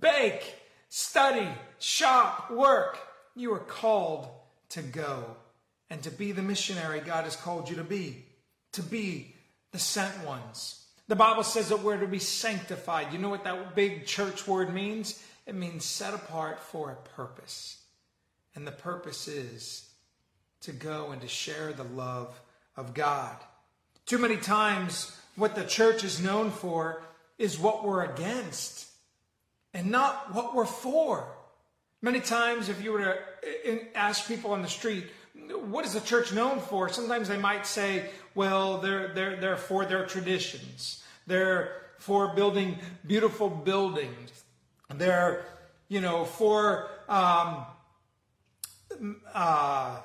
bake, 0.00 0.54
study, 0.88 1.48
shop, 1.78 2.50
work, 2.50 2.98
you 3.34 3.52
are 3.52 3.60
called 3.60 4.28
to 4.70 4.82
go 4.82 5.24
and 5.90 6.02
to 6.02 6.10
be 6.10 6.32
the 6.32 6.42
missionary 6.42 7.00
God 7.00 7.24
has 7.24 7.36
called 7.36 7.68
you 7.68 7.76
to 7.76 7.84
be, 7.84 8.24
to 8.72 8.82
be 8.82 9.34
the 9.72 9.78
sent 9.78 10.24
ones. 10.24 10.83
The 11.08 11.16
Bible 11.16 11.42
says 11.42 11.68
that 11.68 11.82
we're 11.82 11.98
to 11.98 12.06
be 12.06 12.18
sanctified. 12.18 13.12
You 13.12 13.18
know 13.18 13.28
what 13.28 13.44
that 13.44 13.74
big 13.74 14.06
church 14.06 14.46
word 14.46 14.72
means? 14.72 15.22
It 15.46 15.54
means 15.54 15.84
set 15.84 16.14
apart 16.14 16.60
for 16.60 16.90
a 16.90 17.08
purpose. 17.16 17.82
And 18.54 18.66
the 18.66 18.72
purpose 18.72 19.28
is 19.28 19.88
to 20.62 20.72
go 20.72 21.10
and 21.10 21.20
to 21.20 21.28
share 21.28 21.72
the 21.72 21.84
love 21.84 22.40
of 22.76 22.94
God. 22.94 23.36
Too 24.06 24.18
many 24.18 24.36
times, 24.36 25.14
what 25.36 25.54
the 25.54 25.64
church 25.64 26.04
is 26.04 26.22
known 26.22 26.50
for 26.50 27.02
is 27.38 27.58
what 27.58 27.84
we're 27.84 28.04
against 28.04 28.88
and 29.74 29.90
not 29.90 30.32
what 30.34 30.54
we're 30.54 30.64
for. 30.64 31.26
Many 32.00 32.20
times, 32.20 32.68
if 32.68 32.82
you 32.82 32.92
were 32.92 33.04
to 33.04 33.18
eh, 33.42 33.72
eh, 33.72 33.78
ask 33.94 34.28
people 34.28 34.52
on 34.52 34.62
the 34.62 34.68
street, 34.68 35.04
what 35.66 35.84
is 35.84 35.94
the 35.94 36.00
church 36.00 36.32
known 36.32 36.60
for? 36.60 36.88
Sometimes 36.88 37.28
they 37.28 37.38
might 37.38 37.66
say, 37.66 38.10
well, 38.34 38.78
they're, 38.78 39.08
they're, 39.14 39.36
they're 39.36 39.56
for 39.56 39.84
their 39.84 40.06
traditions. 40.06 41.02
They're 41.26 41.72
for 41.98 42.34
building 42.34 42.78
beautiful 43.06 43.48
buildings. 43.48 44.44
They're, 44.94 45.44
you 45.88 46.00
know, 46.00 46.24
for, 46.24 46.88
um, 47.08 47.64
uh, 49.32 50.00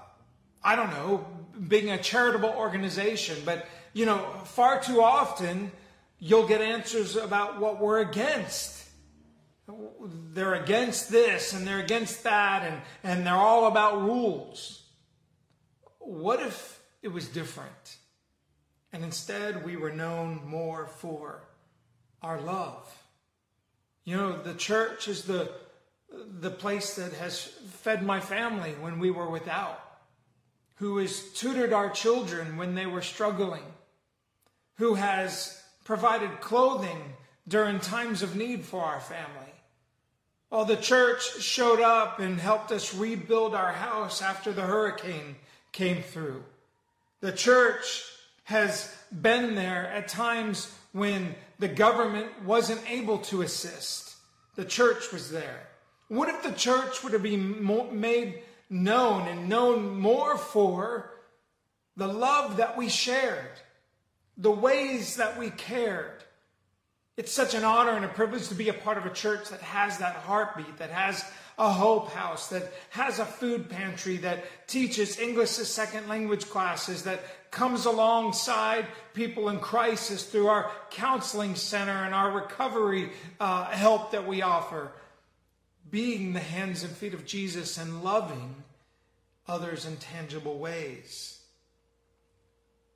I 0.63 0.75
don't 0.75 0.89
know, 0.91 1.25
being 1.67 1.89
a 1.91 1.97
charitable 1.97 2.49
organization. 2.49 3.37
But, 3.45 3.67
you 3.93 4.05
know, 4.05 4.19
far 4.45 4.81
too 4.81 5.01
often 5.01 5.71
you'll 6.19 6.47
get 6.47 6.61
answers 6.61 7.15
about 7.15 7.59
what 7.59 7.79
we're 7.79 7.99
against. 7.99 8.77
They're 10.33 10.55
against 10.55 11.09
this 11.11 11.53
and 11.53 11.65
they're 11.65 11.79
against 11.79 12.23
that, 12.23 12.63
and, 12.63 12.81
and 13.03 13.25
they're 13.25 13.33
all 13.33 13.67
about 13.67 14.01
rules. 14.01 14.83
what 15.99 16.41
if 16.41 16.81
it 17.01 17.09
was 17.09 17.27
different? 17.27 17.97
And 18.91 19.03
instead, 19.03 19.65
we 19.65 19.75
were 19.75 19.91
known 19.91 20.41
more 20.45 20.87
for 20.87 21.43
our 22.21 22.41
love. 22.41 22.91
You 24.03 24.17
know, 24.17 24.41
the 24.41 24.55
church 24.55 25.07
is 25.07 25.23
the, 25.23 25.51
the 26.39 26.49
place 26.49 26.95
that 26.95 27.13
has 27.13 27.43
fed 27.43 28.03
my 28.03 28.19
family 28.19 28.71
when 28.81 28.99
we 28.99 29.11
were 29.11 29.29
without, 29.29 29.79
who 30.75 30.97
has 30.97 31.31
tutored 31.33 31.73
our 31.73 31.89
children 31.89 32.57
when 32.57 32.73
they 32.73 32.87
were 32.87 33.03
struggling, 33.03 33.63
who 34.77 34.95
has 34.95 35.61
provided 35.83 36.41
clothing 36.41 37.13
during 37.47 37.79
times 37.79 38.23
of 38.23 38.35
need 38.35 38.63
for 38.65 38.81
our 38.81 38.99
family. 38.99 39.53
Well, 40.49 40.65
the 40.65 40.77
church 40.77 41.41
showed 41.41 41.79
up 41.79 42.19
and 42.19 42.39
helped 42.39 42.71
us 42.71 42.95
rebuild 42.95 43.53
our 43.53 43.71
house 43.71 44.21
after 44.21 44.51
the 44.51 44.63
hurricane 44.63 45.35
came 45.71 46.01
through. 46.01 46.43
The 47.21 47.31
church 47.31 48.03
has 48.49 48.91
been 49.11 49.53
there 49.53 49.85
at 49.93 50.07
times 50.07 50.73
when 50.91 51.35
the 51.59 51.67
government 51.67 52.27
wasn't 52.43 52.81
able 52.89 53.19
to 53.19 53.43
assist. 53.43 54.15
The 54.55 54.65
church 54.65 55.11
was 55.13 55.29
there. 55.29 55.67
What 56.07 56.29
if 56.29 56.41
the 56.41 56.51
church 56.51 57.03
were 57.03 57.11
to 57.11 57.19
be 57.19 57.37
made 57.37 58.41
known 58.67 59.27
and 59.27 59.49
known 59.49 59.99
more 59.99 60.35
for 60.35 61.11
the 61.95 62.07
love 62.07 62.57
that 62.57 62.75
we 62.75 62.89
shared, 62.89 63.61
the 64.35 64.49
ways 64.49 65.17
that 65.17 65.37
we 65.37 65.51
cared, 65.51 66.23
it's 67.17 67.31
such 67.31 67.53
an 67.53 67.63
honor 67.63 67.91
and 67.91 68.05
a 68.05 68.09
privilege 68.09 68.47
to 68.47 68.55
be 68.55 68.69
a 68.69 68.73
part 68.73 68.97
of 68.97 69.05
a 69.05 69.13
church 69.13 69.49
that 69.49 69.61
has 69.61 69.99
that 69.99 70.15
heartbeat, 70.15 70.77
that 70.77 70.89
has 70.89 71.23
a 71.59 71.71
hope 71.71 72.09
house, 72.11 72.47
that 72.47 72.73
has 72.89 73.19
a 73.19 73.25
food 73.25 73.69
pantry, 73.69 74.17
that 74.17 74.43
teaches 74.67 75.19
English 75.19 75.59
as 75.59 75.67
second 75.67 76.07
language 76.07 76.49
classes, 76.49 77.03
that 77.03 77.21
comes 77.51 77.85
alongside 77.85 78.85
people 79.13 79.49
in 79.49 79.59
crisis 79.59 80.23
through 80.23 80.47
our 80.47 80.71
counseling 80.91 81.55
center 81.55 82.05
and 82.05 82.13
our 82.13 82.31
recovery 82.31 83.11
uh, 83.39 83.65
help 83.65 84.11
that 84.11 84.27
we 84.27 84.41
offer. 84.41 84.91
Being 85.89 86.33
the 86.33 86.39
hands 86.39 86.83
and 86.83 86.95
feet 86.95 87.13
of 87.13 87.25
Jesus 87.25 87.77
and 87.77 88.03
loving 88.03 88.63
others 89.47 89.85
in 89.85 89.97
tangible 89.97 90.59
ways. 90.59 91.39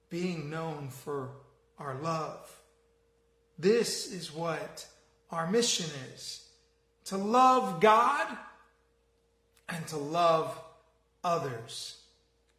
Being 0.09 0.49
known 0.49 0.89
for 0.89 1.29
our 1.79 1.95
love. 1.95 2.55
This 3.57 4.11
is 4.11 4.33
what 4.33 4.87
our 5.31 5.49
mission 5.49 5.89
is 6.13 6.47
to 7.05 7.17
love 7.17 7.81
God 7.81 8.27
and 9.67 9.85
to 9.87 9.97
love 9.97 10.57
others. 11.23 12.02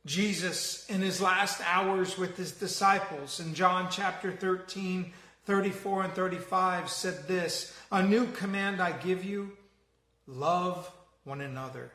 Jesus, 0.06 0.86
in 0.90 1.00
his 1.00 1.20
last 1.20 1.62
hours 1.64 2.18
with 2.18 2.36
his 2.36 2.52
disciples 2.52 3.40
in 3.40 3.54
John 3.54 3.88
chapter 3.90 4.30
13, 4.32 5.12
34 5.46 6.04
and 6.04 6.12
35, 6.12 6.90
said 6.90 7.26
this 7.26 7.74
A 7.90 8.02
new 8.02 8.26
command 8.32 8.82
I 8.82 8.92
give 8.92 9.24
you 9.24 9.52
love 10.26 10.90
one 11.24 11.40
another. 11.40 11.90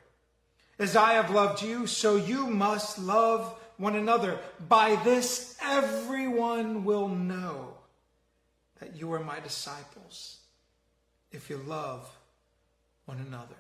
As 0.80 0.96
I 0.96 1.14
have 1.14 1.30
loved 1.30 1.62
you, 1.62 1.86
so 1.86 2.16
you 2.16 2.48
must 2.48 2.98
love 2.98 3.54
one 3.78 3.96
another. 3.96 4.40
By 4.68 4.96
this, 5.04 5.56
everyone 5.62 6.86
will 6.86 7.10
know 7.10 7.76
that 8.80 8.96
you 8.96 9.14
are 9.14 9.20
my 9.20 9.40
disciples 9.40 10.38
if 11.32 11.50
you 11.50 11.58
love 11.58 12.10
one 13.06 13.20
another. 13.20 13.56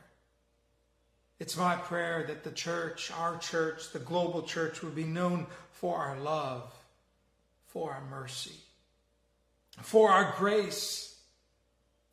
It's 1.39 1.55
my 1.55 1.75
prayer 1.75 2.25
that 2.27 2.43
the 2.43 2.51
church, 2.51 3.11
our 3.17 3.37
church, 3.37 3.91
the 3.91 3.99
global 3.99 4.43
church, 4.43 4.83
would 4.83 4.95
be 4.95 5.05
known 5.05 5.47
for 5.71 5.97
our 5.97 6.19
love, 6.19 6.73
for 7.67 7.93
our 7.93 8.03
mercy, 8.09 8.55
for 9.81 10.09
our 10.09 10.35
grace, 10.37 11.17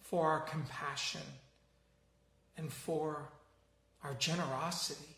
for 0.01 0.29
our 0.29 0.41
compassion, 0.41 1.23
and 2.57 2.73
for 2.73 3.29
our 4.05 4.15
generosity. 4.15 5.17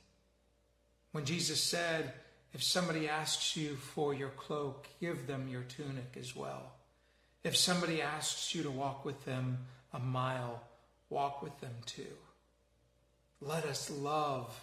When 1.12 1.26
Jesus 1.26 1.62
said, 1.62 2.14
If 2.54 2.62
somebody 2.62 3.08
asks 3.08 3.56
you 3.56 3.76
for 3.76 4.14
your 4.14 4.30
cloak, 4.30 4.86
give 5.00 5.26
them 5.26 5.48
your 5.48 5.62
tunic 5.62 6.16
as 6.18 6.34
well. 6.34 6.72
If 7.44 7.56
somebody 7.56 8.00
asks 8.00 8.54
you 8.54 8.62
to 8.62 8.70
walk 8.70 9.04
with 9.04 9.26
them 9.26 9.58
a 9.92 9.98
mile, 9.98 10.62
walk 11.10 11.42
with 11.42 11.60
them 11.60 11.74
two. 11.84 12.06
Let 13.40 13.64
us 13.64 13.90
love 13.90 14.58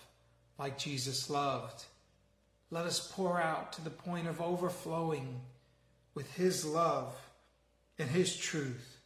like 0.58 0.78
Jesus 0.78 1.30
loved. 1.30 1.84
Let 2.72 2.86
us 2.86 3.12
pour 3.14 3.40
out 3.40 3.74
to 3.74 3.84
the 3.84 3.90
point 3.90 4.28
of 4.28 4.42
overflowing 4.42 5.42
with 6.14 6.34
His 6.36 6.66
love 6.66 7.16
and 7.98 8.10
His 8.10 8.36
truth. 8.36 8.98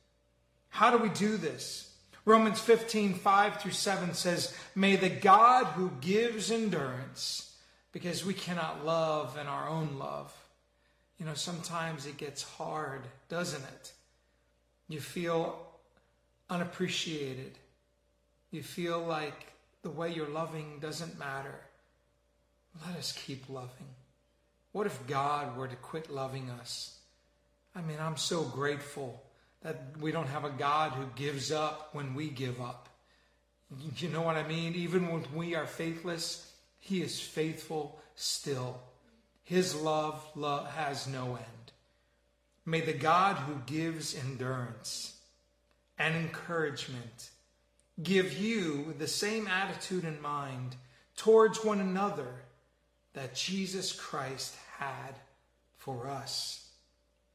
How 0.69 0.95
do 0.95 0.97
we 0.97 1.09
do 1.09 1.37
this? 1.37 1.93
Romans 2.25 2.59
15, 2.59 3.15
5 3.15 3.61
through 3.61 3.71
7 3.71 4.13
says, 4.13 4.55
May 4.75 4.95
the 4.95 5.09
God 5.09 5.65
who 5.67 5.91
gives 6.01 6.51
endurance, 6.51 7.55
because 7.91 8.25
we 8.25 8.33
cannot 8.33 8.85
love 8.85 9.37
in 9.37 9.47
our 9.47 9.67
own 9.67 9.97
love, 9.97 10.33
you 11.17 11.25
know, 11.25 11.33
sometimes 11.33 12.05
it 12.05 12.17
gets 12.17 12.43
hard, 12.43 13.01
doesn't 13.27 13.63
it? 13.63 13.93
You 14.87 15.01
feel 15.01 15.59
unappreciated. 16.49 17.57
You 18.51 18.63
feel 18.63 18.99
like 18.99 19.47
the 19.81 19.89
way 19.89 20.13
you're 20.13 20.29
loving 20.29 20.79
doesn't 20.79 21.17
matter. 21.17 21.55
Let 22.85 22.97
us 22.97 23.11
keep 23.11 23.49
loving. 23.49 23.87
What 24.71 24.85
if 24.85 25.07
God 25.07 25.57
were 25.57 25.67
to 25.67 25.75
quit 25.75 26.11
loving 26.11 26.49
us? 26.49 26.97
I 27.75 27.81
mean, 27.81 27.97
I'm 27.99 28.17
so 28.17 28.43
grateful 28.43 29.23
that 29.61 29.95
we 29.99 30.11
don't 30.11 30.27
have 30.27 30.45
a 30.45 30.49
God 30.49 30.91
who 30.91 31.05
gives 31.15 31.51
up 31.51 31.89
when 31.93 32.13
we 32.13 32.29
give 32.29 32.61
up. 32.61 32.89
You 33.97 34.09
know 34.09 34.21
what 34.21 34.35
I 34.35 34.47
mean? 34.47 34.75
Even 34.75 35.11
when 35.11 35.25
we 35.33 35.55
are 35.55 35.67
faithless, 35.67 36.51
He 36.79 37.01
is 37.01 37.19
faithful 37.19 37.99
still. 38.15 38.79
His 39.43 39.75
love, 39.75 40.23
has 40.75 41.07
no 41.07 41.35
end. 41.35 41.71
May 42.65 42.81
the 42.81 42.93
God 42.93 43.35
who 43.35 43.55
gives 43.65 44.15
endurance 44.15 45.15
and 45.97 46.15
encouragement 46.15 47.31
give 48.01 48.37
you 48.37 48.93
the 48.97 49.07
same 49.07 49.47
attitude 49.47 50.03
and 50.03 50.21
mind 50.21 50.75
towards 51.17 51.63
one 51.63 51.79
another 51.79 52.43
that 53.13 53.35
Jesus 53.35 53.91
Christ 53.91 54.55
had 54.77 55.19
for 55.77 56.07
us, 56.07 56.69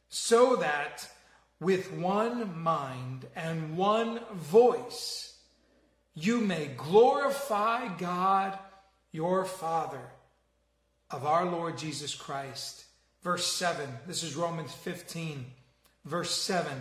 so 0.09 0.57
that 0.57 1.09
with 1.61 1.93
one 1.93 2.59
mind 2.59 3.27
and 3.35 3.77
one 3.77 4.21
voice 4.33 5.37
you 6.15 6.41
may 6.41 6.71
glorify 6.77 7.89
God 7.97 8.59
your 9.13 9.45
Father 9.45 10.03
of 11.11 11.27
our 11.27 11.45
Lord 11.45 11.77
Jesus 11.77 12.15
Christ. 12.15 12.85
Verse 13.23 13.47
7, 13.47 13.89
this 14.07 14.23
is 14.23 14.37
Romans 14.37 14.73
15, 14.73 15.45
verse 16.05 16.31
7. 16.31 16.73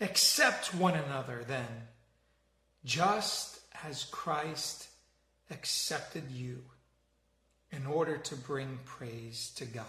Accept 0.00 0.74
one 0.74 0.94
another 0.94 1.44
then, 1.46 1.66
just 2.84 3.60
as 3.84 4.04
Christ 4.04 4.88
accepted 5.50 6.30
you 6.30 6.62
in 7.70 7.86
order 7.86 8.18
to 8.18 8.36
bring 8.36 8.78
praise 8.84 9.52
to 9.56 9.64
God. 9.64 9.86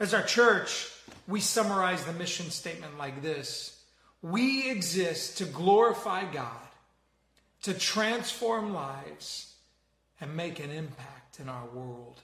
As 0.00 0.14
our 0.14 0.22
church, 0.22 0.90
we 1.28 1.40
summarize 1.40 2.04
the 2.04 2.12
mission 2.12 2.50
statement 2.50 2.98
like 2.98 3.22
this 3.22 3.80
We 4.22 4.70
exist 4.70 5.38
to 5.38 5.44
glorify 5.44 6.30
God, 6.30 6.68
to 7.62 7.74
transform 7.74 8.72
lives, 8.72 9.54
and 10.20 10.36
make 10.36 10.58
an 10.60 10.70
impact 10.70 11.40
in 11.40 11.48
our 11.48 11.66
world. 11.66 12.20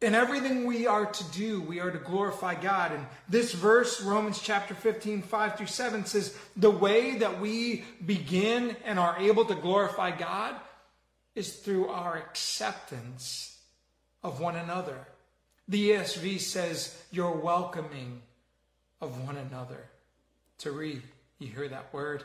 In 0.00 0.14
everything 0.14 0.64
we 0.64 0.86
are 0.86 1.04
to 1.04 1.24
do, 1.24 1.60
we 1.60 1.78
are 1.80 1.90
to 1.90 1.98
glorify 1.98 2.54
God. 2.54 2.92
And 2.92 3.06
this 3.28 3.52
verse, 3.52 4.00
Romans 4.00 4.40
chapter 4.40 4.74
15, 4.74 5.20
5 5.20 5.56
through 5.56 5.66
7, 5.66 6.06
says 6.06 6.34
the 6.56 6.70
way 6.70 7.18
that 7.18 7.38
we 7.38 7.84
begin 8.04 8.76
and 8.86 8.98
are 8.98 9.18
able 9.18 9.44
to 9.44 9.54
glorify 9.54 10.10
God 10.10 10.56
is 11.34 11.52
through 11.56 11.88
our 11.88 12.16
acceptance 12.16 13.58
of 14.22 14.40
one 14.40 14.56
another. 14.56 15.06
The 15.68 15.90
ESV 15.90 16.40
says, 16.40 16.96
your 17.12 17.32
welcoming 17.36 18.22
of 19.02 19.22
one 19.26 19.36
another. 19.36 19.84
Read, 20.64 21.02
you 21.38 21.48
hear 21.48 21.68
that 21.68 21.92
word? 21.92 22.24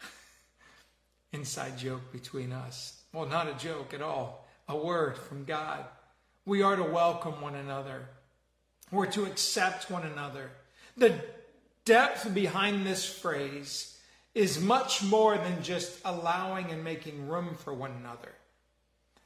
Inside 1.32 1.78
joke 1.78 2.12
between 2.12 2.52
us. 2.52 3.00
Well, 3.12 3.26
not 3.26 3.48
a 3.48 3.54
joke 3.54 3.94
at 3.94 4.02
all, 4.02 4.46
a 4.68 4.76
word 4.76 5.16
from 5.16 5.44
God. 5.44 5.84
We 6.46 6.62
are 6.62 6.76
to 6.76 6.84
welcome 6.84 7.40
one 7.40 7.56
another. 7.56 8.02
We're 8.92 9.10
to 9.10 9.24
accept 9.24 9.90
one 9.90 10.04
another. 10.04 10.52
The 10.96 11.20
depth 11.84 12.32
behind 12.32 12.86
this 12.86 13.04
phrase 13.04 13.98
is 14.32 14.60
much 14.60 15.02
more 15.02 15.36
than 15.36 15.64
just 15.64 15.98
allowing 16.04 16.70
and 16.70 16.84
making 16.84 17.26
room 17.26 17.56
for 17.56 17.74
one 17.74 17.90
another. 17.98 18.32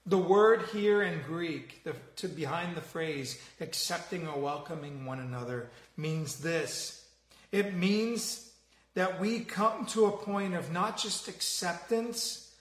The 0.07 0.17
word 0.17 0.63
here 0.73 1.03
in 1.03 1.21
Greek, 1.21 1.85
the, 1.85 1.95
to 2.17 2.27
behind 2.27 2.75
the 2.75 2.81
phrase 2.81 3.39
accepting 3.61 4.27
or 4.27 4.41
welcoming 4.41 5.05
one 5.05 5.21
another, 5.21 5.69
means 5.99 6.37
this. 6.37 7.05
It 7.53 7.75
means 7.75 8.51
that 8.95 9.21
we 9.21 9.41
come 9.41 9.85
to 9.89 10.07
a 10.07 10.11
point 10.11 10.55
of 10.55 10.73
not 10.73 10.97
just 10.97 11.29
acceptance, 11.29 12.55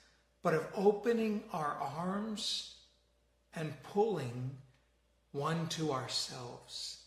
but 0.44 0.54
of 0.54 0.68
opening 0.76 1.44
our 1.54 1.78
arms 1.80 2.76
and 3.56 3.74
pulling 3.84 4.52
one 5.32 5.68
to 5.68 5.92
ourselves. 5.92 6.98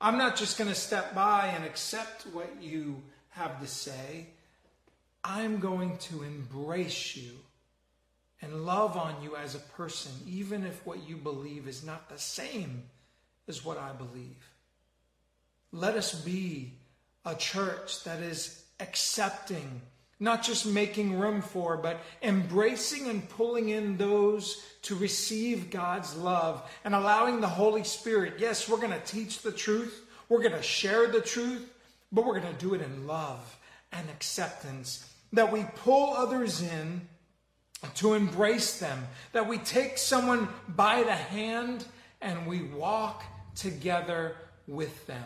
I'm 0.00 0.18
not 0.18 0.36
just 0.36 0.58
going 0.58 0.70
to 0.70 0.76
step 0.76 1.14
by 1.14 1.52
and 1.54 1.64
accept 1.64 2.26
what 2.32 2.62
you 2.62 3.02
have 3.30 3.60
to 3.60 3.66
say. 3.66 4.26
I'm 5.24 5.58
going 5.58 5.98
to 5.98 6.22
embrace 6.22 7.16
you 7.16 7.32
and 8.40 8.64
love 8.64 8.96
on 8.96 9.16
you 9.22 9.34
as 9.36 9.54
a 9.54 9.58
person, 9.58 10.12
even 10.26 10.64
if 10.64 10.86
what 10.86 11.08
you 11.08 11.16
believe 11.16 11.66
is 11.66 11.84
not 11.84 12.08
the 12.08 12.18
same 12.18 12.84
as 13.48 13.64
what 13.64 13.78
I 13.78 13.92
believe. 13.92 14.52
Let 15.72 15.96
us 15.96 16.14
be 16.14 16.72
a 17.24 17.34
church 17.34 18.04
that 18.04 18.20
is 18.20 18.62
accepting, 18.80 19.82
not 20.20 20.42
just 20.42 20.66
making 20.66 21.18
room 21.18 21.40
for, 21.40 21.76
but 21.76 22.00
embracing 22.22 23.08
and 23.08 23.28
pulling 23.28 23.68
in 23.68 23.96
those 23.96 24.64
to 24.82 24.96
receive 24.96 25.70
God's 25.70 26.16
love 26.16 26.68
and 26.84 26.94
allowing 26.94 27.40
the 27.40 27.48
Holy 27.48 27.84
Spirit. 27.84 28.34
Yes, 28.38 28.68
we're 28.68 28.78
going 28.78 28.92
to 28.92 29.00
teach 29.00 29.42
the 29.42 29.52
truth, 29.52 30.04
we're 30.28 30.42
going 30.42 30.52
to 30.52 30.62
share 30.62 31.06
the 31.06 31.20
truth, 31.20 31.72
but 32.10 32.24
we're 32.24 32.40
going 32.40 32.52
to 32.52 32.60
do 32.60 32.74
it 32.74 32.82
in 32.82 33.06
love 33.06 33.56
and 33.92 34.08
acceptance. 34.10 35.08
That 35.32 35.52
we 35.52 35.64
pull 35.76 36.14
others 36.14 36.62
in 36.62 37.02
to 37.96 38.14
embrace 38.14 38.80
them, 38.80 39.06
that 39.32 39.46
we 39.46 39.58
take 39.58 39.98
someone 39.98 40.48
by 40.68 41.02
the 41.04 41.14
hand 41.14 41.84
and 42.20 42.46
we 42.46 42.62
walk 42.62 43.22
together 43.54 44.34
with 44.66 45.06
them, 45.06 45.24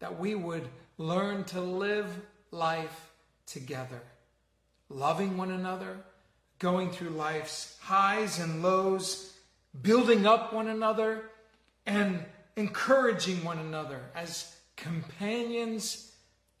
that 0.00 0.18
we 0.18 0.34
would 0.34 0.66
learn 0.98 1.44
to 1.44 1.60
live 1.60 2.08
life 2.50 3.10
together, 3.46 4.02
loving 4.88 5.36
one 5.36 5.50
another, 5.50 5.98
going 6.58 6.90
through 6.90 7.10
life's 7.10 7.76
highs 7.80 8.38
and 8.38 8.62
lows, 8.62 9.32
building 9.82 10.26
up 10.26 10.52
one 10.52 10.68
another, 10.68 11.30
and 11.86 12.24
encouraging 12.56 13.42
one 13.44 13.58
another 13.58 14.00
as 14.14 14.54
companions 14.76 16.12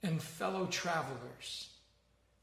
and 0.02 0.22
fellow 0.22 0.66
travelers. 0.66 1.68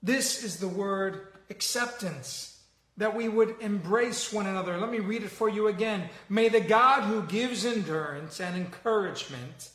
This 0.02 0.44
is 0.44 0.58
the 0.58 0.68
word 0.68 1.28
acceptance, 1.50 2.60
that 2.98 3.16
we 3.16 3.30
would 3.30 3.56
embrace 3.62 4.34
one 4.34 4.48
another. 4.48 4.78
Let 4.78 4.92
me 4.92 5.00
read 5.00 5.24
it 5.24 5.30
for 5.30 5.50
you 5.50 5.68
again. 5.68 6.10
May 6.30 6.50
the 6.50 6.60
God 6.60 7.04
who 7.04 7.24
gives 7.24 7.66
endurance 7.66 8.40
and 8.40 8.56
encouragement 8.56 9.70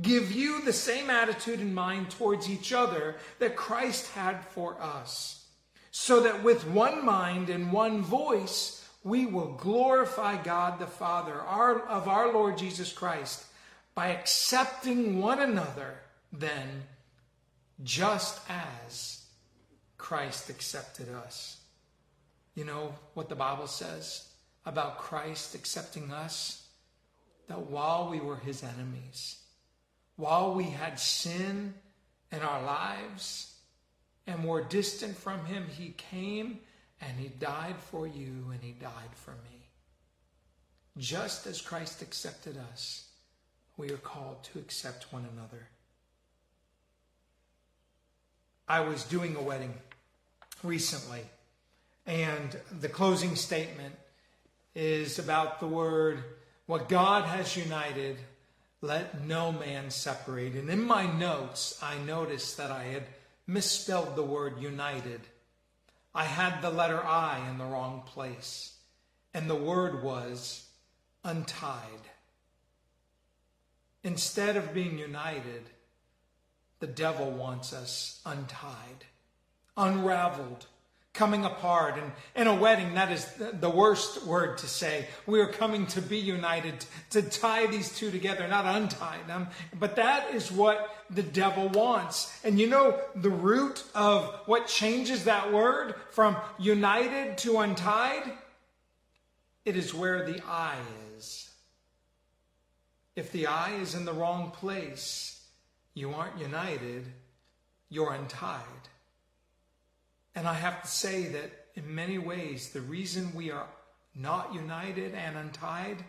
give 0.00 0.32
you 0.32 0.62
the 0.62 0.72
same 0.72 1.10
attitude 1.10 1.60
and 1.60 1.74
mind 1.74 2.10
towards 2.10 2.48
each 2.48 2.72
other 2.72 3.16
that 3.38 3.56
Christ 3.56 4.10
had 4.12 4.44
for 4.46 4.80
us, 4.80 5.44
so 5.90 6.20
that 6.20 6.42
with 6.42 6.66
one 6.66 7.04
mind 7.04 7.50
and 7.50 7.72
one 7.72 8.02
voice, 8.02 8.88
we 9.04 9.26
will 9.26 9.52
glorify 9.52 10.42
God 10.42 10.78
the 10.78 10.86
Father 10.86 11.34
our, 11.34 11.80
of 11.80 12.08
our 12.08 12.32
Lord 12.32 12.56
Jesus 12.56 12.92
Christ 12.92 13.44
by 13.94 14.08
accepting 14.08 15.20
one 15.20 15.40
another, 15.40 15.98
then, 16.32 16.84
just 17.84 18.40
as 18.48 19.24
Christ 19.98 20.48
accepted 20.48 21.08
us. 21.10 21.58
You 22.54 22.64
know 22.64 22.94
what 23.14 23.28
the 23.28 23.34
Bible 23.34 23.66
says 23.66 24.28
about 24.64 24.98
Christ 24.98 25.54
accepting 25.54 26.10
us? 26.12 26.66
That 27.48 27.66
while 27.66 28.08
we 28.08 28.20
were 28.20 28.36
his 28.36 28.62
enemies, 28.62 29.38
while 30.22 30.54
we 30.54 30.62
had 30.62 31.00
sin 31.00 31.74
in 32.30 32.38
our 32.38 32.62
lives 32.62 33.56
and 34.28 34.44
were 34.44 34.62
distant 34.62 35.16
from 35.16 35.44
him, 35.46 35.66
he 35.66 35.88
came 35.96 36.60
and 37.00 37.18
he 37.18 37.26
died 37.26 37.74
for 37.90 38.06
you 38.06 38.44
and 38.52 38.60
he 38.62 38.70
died 38.70 39.12
for 39.14 39.32
me. 39.32 39.66
Just 40.96 41.48
as 41.48 41.60
Christ 41.60 42.02
accepted 42.02 42.56
us, 42.72 43.08
we 43.76 43.90
are 43.90 43.96
called 43.96 44.44
to 44.44 44.60
accept 44.60 45.12
one 45.12 45.26
another. 45.32 45.66
I 48.68 48.78
was 48.78 49.02
doing 49.02 49.34
a 49.34 49.42
wedding 49.42 49.74
recently. 50.62 51.22
And 52.06 52.56
the 52.80 52.88
closing 52.88 53.34
statement 53.34 53.96
is 54.76 55.18
about 55.18 55.58
the 55.58 55.66
word, 55.66 56.22
what 56.66 56.88
God 56.88 57.24
has 57.24 57.56
united, 57.56 58.18
let 58.82 59.24
no 59.24 59.52
man 59.52 59.90
separate. 59.90 60.54
And 60.54 60.68
in 60.68 60.82
my 60.82 61.06
notes, 61.06 61.78
I 61.82 61.96
noticed 61.98 62.58
that 62.58 62.70
I 62.70 62.84
had 62.84 63.04
misspelled 63.46 64.14
the 64.14 64.22
word 64.22 64.60
united. 64.60 65.22
I 66.14 66.24
had 66.24 66.60
the 66.60 66.70
letter 66.70 67.02
I 67.02 67.48
in 67.48 67.56
the 67.56 67.64
wrong 67.64 68.02
place. 68.04 68.76
And 69.32 69.48
the 69.48 69.54
word 69.54 70.02
was 70.02 70.66
untied. 71.24 72.10
Instead 74.04 74.56
of 74.56 74.74
being 74.74 74.98
united, 74.98 75.62
the 76.80 76.86
devil 76.86 77.30
wants 77.30 77.72
us 77.72 78.20
untied 78.26 79.06
unraveled, 79.76 80.66
coming 81.14 81.44
apart. 81.44 81.98
And 81.98 82.12
in 82.34 82.46
a 82.46 82.58
wedding, 82.58 82.94
that 82.94 83.12
is 83.12 83.26
the 83.36 83.68
worst 83.68 84.24
word 84.26 84.58
to 84.58 84.66
say. 84.66 85.06
We 85.26 85.40
are 85.40 85.46
coming 85.46 85.86
to 85.88 86.00
be 86.00 86.18
united, 86.18 86.84
to 87.10 87.22
tie 87.22 87.66
these 87.66 87.94
two 87.94 88.10
together, 88.10 88.48
not 88.48 88.64
untie 88.64 89.18
them. 89.26 89.48
But 89.78 89.96
that 89.96 90.34
is 90.34 90.50
what 90.50 90.94
the 91.10 91.22
devil 91.22 91.68
wants. 91.68 92.32
And 92.44 92.58
you 92.58 92.66
know 92.66 92.98
the 93.14 93.30
root 93.30 93.84
of 93.94 94.34
what 94.46 94.66
changes 94.66 95.24
that 95.24 95.52
word 95.52 95.94
from 96.10 96.36
united 96.58 97.36
to 97.38 97.58
untied? 97.58 98.32
It 99.64 99.76
is 99.76 99.92
where 99.92 100.24
the 100.24 100.42
I 100.48 100.76
is. 101.16 101.50
If 103.14 103.30
the 103.32 103.46
I 103.46 103.74
is 103.74 103.94
in 103.94 104.06
the 104.06 104.14
wrong 104.14 104.50
place, 104.50 105.44
you 105.92 106.14
aren't 106.14 106.38
united, 106.38 107.04
you're 107.90 108.14
untied. 108.14 108.62
And 110.34 110.48
I 110.48 110.54
have 110.54 110.82
to 110.82 110.88
say 110.88 111.26
that 111.26 111.50
in 111.74 111.94
many 111.94 112.18
ways, 112.18 112.70
the 112.70 112.80
reason 112.80 113.34
we 113.34 113.50
are 113.50 113.66
not 114.14 114.54
united 114.54 115.14
and 115.14 115.36
untied 115.36 116.04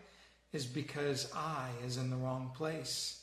is 0.51 0.65
because 0.65 1.31
I 1.35 1.69
is 1.85 1.97
in 1.97 2.09
the 2.09 2.15
wrong 2.15 2.51
place. 2.55 3.21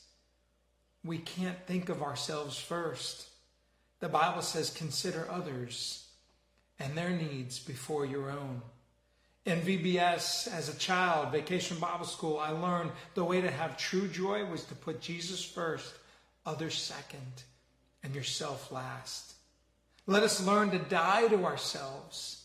We 1.04 1.18
can't 1.18 1.66
think 1.66 1.88
of 1.88 2.02
ourselves 2.02 2.58
first. 2.58 3.28
The 4.00 4.08
Bible 4.08 4.42
says, 4.42 4.70
consider 4.70 5.26
others 5.30 6.06
and 6.78 6.96
their 6.96 7.10
needs 7.10 7.58
before 7.58 8.06
your 8.06 8.30
own. 8.30 8.62
In 9.46 9.60
VBS, 9.60 10.52
as 10.52 10.68
a 10.68 10.78
child, 10.78 11.32
Vacation 11.32 11.78
Bible 11.78 12.04
School, 12.04 12.38
I 12.38 12.50
learned 12.50 12.90
the 13.14 13.24
way 13.24 13.40
to 13.40 13.50
have 13.50 13.76
true 13.76 14.08
joy 14.08 14.44
was 14.44 14.64
to 14.64 14.74
put 14.74 15.00
Jesus 15.00 15.42
first, 15.42 15.94
others 16.44 16.74
second, 16.74 17.42
and 18.02 18.14
yourself 18.14 18.70
last. 18.70 19.34
Let 20.06 20.22
us 20.22 20.44
learn 20.44 20.70
to 20.70 20.78
die 20.78 21.28
to 21.28 21.44
ourselves 21.44 22.44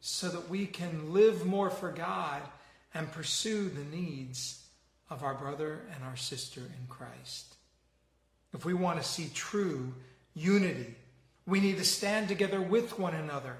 so 0.00 0.28
that 0.28 0.48
we 0.48 0.66
can 0.66 1.12
live 1.12 1.44
more 1.44 1.70
for 1.70 1.90
God 1.90 2.42
and 2.94 3.10
pursue 3.10 3.68
the 3.68 3.84
needs 3.84 4.62
of 5.10 5.22
our 5.22 5.34
brother 5.34 5.82
and 5.94 6.04
our 6.04 6.16
sister 6.16 6.60
in 6.60 6.86
Christ. 6.88 7.56
If 8.54 8.64
we 8.64 8.74
want 8.74 9.00
to 9.00 9.06
see 9.06 9.30
true 9.34 9.92
unity, 10.34 10.94
we 11.46 11.60
need 11.60 11.78
to 11.78 11.84
stand 11.84 12.28
together 12.28 12.60
with 12.60 12.98
one 12.98 13.14
another. 13.14 13.56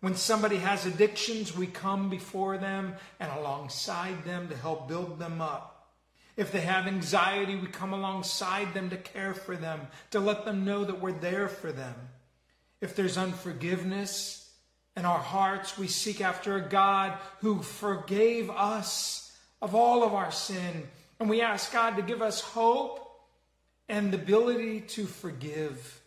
When 0.00 0.14
somebody 0.14 0.56
has 0.56 0.84
addictions, 0.84 1.56
we 1.56 1.66
come 1.66 2.10
before 2.10 2.58
them 2.58 2.94
and 3.18 3.32
alongside 3.32 4.24
them 4.24 4.48
to 4.48 4.56
help 4.56 4.86
build 4.86 5.18
them 5.18 5.40
up. 5.40 5.88
If 6.36 6.52
they 6.52 6.60
have 6.60 6.86
anxiety, 6.86 7.56
we 7.56 7.68
come 7.68 7.92
alongside 7.92 8.74
them 8.74 8.90
to 8.90 8.96
care 8.96 9.32
for 9.32 9.56
them, 9.56 9.86
to 10.10 10.20
let 10.20 10.44
them 10.44 10.64
know 10.64 10.84
that 10.84 11.00
we're 11.00 11.12
there 11.12 11.48
for 11.48 11.72
them. 11.72 11.94
If 12.84 12.94
there's 12.94 13.16
unforgiveness 13.16 14.52
in 14.94 15.06
our 15.06 15.18
hearts, 15.18 15.78
we 15.78 15.88
seek 15.88 16.20
after 16.20 16.56
a 16.56 16.68
God 16.68 17.16
who 17.40 17.62
forgave 17.62 18.50
us 18.50 19.34
of 19.62 19.74
all 19.74 20.04
of 20.04 20.12
our 20.12 20.30
sin. 20.30 20.86
And 21.18 21.30
we 21.30 21.40
ask 21.40 21.72
God 21.72 21.96
to 21.96 22.02
give 22.02 22.20
us 22.20 22.42
hope 22.42 23.00
and 23.88 24.12
the 24.12 24.18
ability 24.18 24.82
to 24.82 25.06
forgive. 25.06 26.02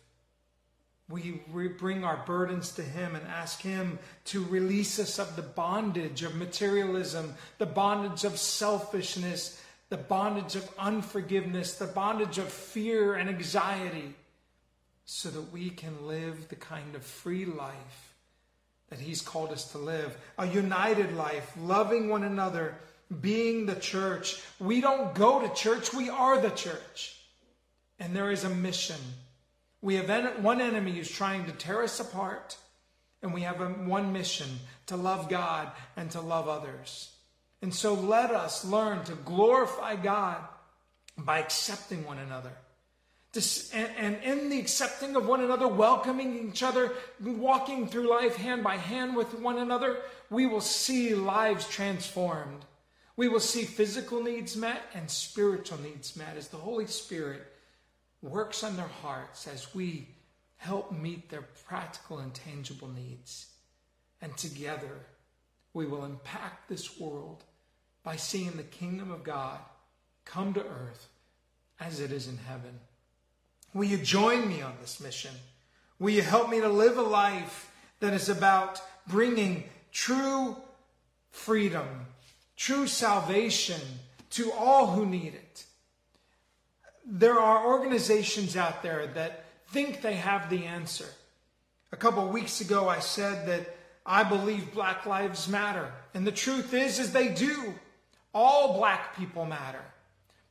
We 1.08 1.42
bring 1.78 2.04
our 2.04 2.22
burdens 2.24 2.70
to 2.74 2.82
Him 2.82 3.16
and 3.16 3.26
ask 3.26 3.60
Him 3.60 3.98
to 4.26 4.44
release 4.44 5.00
us 5.00 5.18
of 5.18 5.34
the 5.34 5.42
bondage 5.42 6.22
of 6.22 6.36
materialism, 6.36 7.34
the 7.58 7.66
bondage 7.66 8.22
of 8.22 8.38
selfishness, 8.38 9.60
the 9.88 9.96
bondage 9.96 10.54
of 10.54 10.70
unforgiveness, 10.78 11.74
the 11.74 11.88
bondage 11.88 12.38
of 12.38 12.48
fear 12.48 13.16
and 13.16 13.28
anxiety 13.28 14.14
so 15.10 15.30
that 15.30 15.50
we 15.52 15.70
can 15.70 16.06
live 16.06 16.48
the 16.50 16.54
kind 16.54 16.94
of 16.94 17.02
free 17.02 17.46
life 17.46 18.12
that 18.90 19.00
He's 19.00 19.22
called 19.22 19.50
us 19.52 19.72
to 19.72 19.78
live 19.78 20.14
a 20.36 20.46
united 20.46 21.16
life, 21.16 21.50
loving 21.58 22.10
one 22.10 22.24
another, 22.24 22.74
being 23.22 23.64
the 23.64 23.74
church. 23.74 24.38
We 24.60 24.82
don't 24.82 25.14
go 25.14 25.40
to 25.40 25.54
church, 25.54 25.94
we 25.94 26.10
are 26.10 26.38
the 26.38 26.50
church. 26.50 27.16
And 27.98 28.14
there 28.14 28.30
is 28.30 28.44
a 28.44 28.50
mission. 28.50 29.00
We 29.80 29.94
have 29.94 30.40
one 30.42 30.60
enemy 30.60 30.92
who's 30.92 31.10
trying 31.10 31.46
to 31.46 31.52
tear 31.52 31.82
us 31.82 32.00
apart, 32.00 32.58
and 33.22 33.32
we 33.32 33.40
have 33.40 33.86
one 33.86 34.12
mission 34.12 34.58
to 34.88 34.96
love 34.96 35.30
God 35.30 35.70
and 35.96 36.10
to 36.10 36.20
love 36.20 36.48
others. 36.48 37.10
And 37.62 37.72
so 37.72 37.94
let 37.94 38.30
us 38.30 38.62
learn 38.62 39.04
to 39.04 39.14
glorify 39.14 39.96
God 39.96 40.44
by 41.16 41.38
accepting 41.38 42.04
one 42.04 42.18
another. 42.18 42.52
And 43.34 44.16
in 44.22 44.48
the 44.48 44.58
accepting 44.58 45.14
of 45.14 45.26
one 45.26 45.42
another, 45.42 45.68
welcoming 45.68 46.48
each 46.48 46.62
other, 46.62 46.92
walking 47.20 47.86
through 47.86 48.10
life 48.10 48.36
hand 48.36 48.64
by 48.64 48.76
hand 48.76 49.14
with 49.14 49.38
one 49.38 49.58
another, 49.58 49.98
we 50.30 50.46
will 50.46 50.62
see 50.62 51.14
lives 51.14 51.68
transformed. 51.68 52.64
We 53.16 53.28
will 53.28 53.40
see 53.40 53.64
physical 53.64 54.22
needs 54.22 54.56
met 54.56 54.82
and 54.94 55.10
spiritual 55.10 55.78
needs 55.80 56.16
met 56.16 56.36
as 56.36 56.48
the 56.48 56.56
Holy 56.56 56.86
Spirit 56.86 57.42
works 58.22 58.64
on 58.64 58.76
their 58.76 58.90
hearts 59.02 59.46
as 59.46 59.74
we 59.74 60.08
help 60.56 60.90
meet 60.90 61.28
their 61.28 61.44
practical 61.66 62.18
and 62.18 62.32
tangible 62.32 62.88
needs. 62.88 63.48
And 64.20 64.36
together, 64.36 65.06
we 65.74 65.86
will 65.86 66.04
impact 66.04 66.68
this 66.68 66.98
world 66.98 67.44
by 68.02 68.16
seeing 68.16 68.56
the 68.56 68.62
kingdom 68.62 69.10
of 69.10 69.22
God 69.22 69.58
come 70.24 70.54
to 70.54 70.64
earth 70.64 71.08
as 71.78 72.00
it 72.00 72.10
is 72.10 72.26
in 72.26 72.38
heaven. 72.38 72.80
Will 73.74 73.84
you 73.84 73.98
join 73.98 74.48
me 74.48 74.62
on 74.62 74.74
this 74.80 75.00
mission? 75.00 75.34
Will 75.98 76.10
you 76.10 76.22
help 76.22 76.48
me 76.48 76.60
to 76.60 76.68
live 76.68 76.98
a 76.98 77.02
life 77.02 77.70
that 78.00 78.12
is 78.12 78.28
about 78.28 78.80
bringing 79.06 79.64
true 79.92 80.56
freedom, 81.30 81.86
true 82.56 82.86
salvation 82.86 83.80
to 84.30 84.52
all 84.52 84.88
who 84.88 85.06
need 85.06 85.34
it? 85.34 85.64
There 87.04 87.38
are 87.38 87.66
organizations 87.66 88.56
out 88.56 88.82
there 88.82 89.06
that 89.14 89.44
think 89.68 90.02
they 90.02 90.14
have 90.14 90.50
the 90.50 90.64
answer. 90.64 91.08
A 91.92 91.96
couple 91.96 92.26
weeks 92.28 92.60
ago, 92.60 92.88
I 92.88 92.98
said 92.98 93.46
that 93.48 93.76
I 94.04 94.24
believe 94.24 94.72
Black 94.72 95.06
Lives 95.06 95.48
Matter. 95.48 95.92
And 96.14 96.26
the 96.26 96.32
truth 96.32 96.74
is, 96.74 96.98
is 96.98 97.12
they 97.12 97.28
do. 97.28 97.74
All 98.34 98.74
black 98.78 99.16
people 99.16 99.44
matter. 99.44 99.82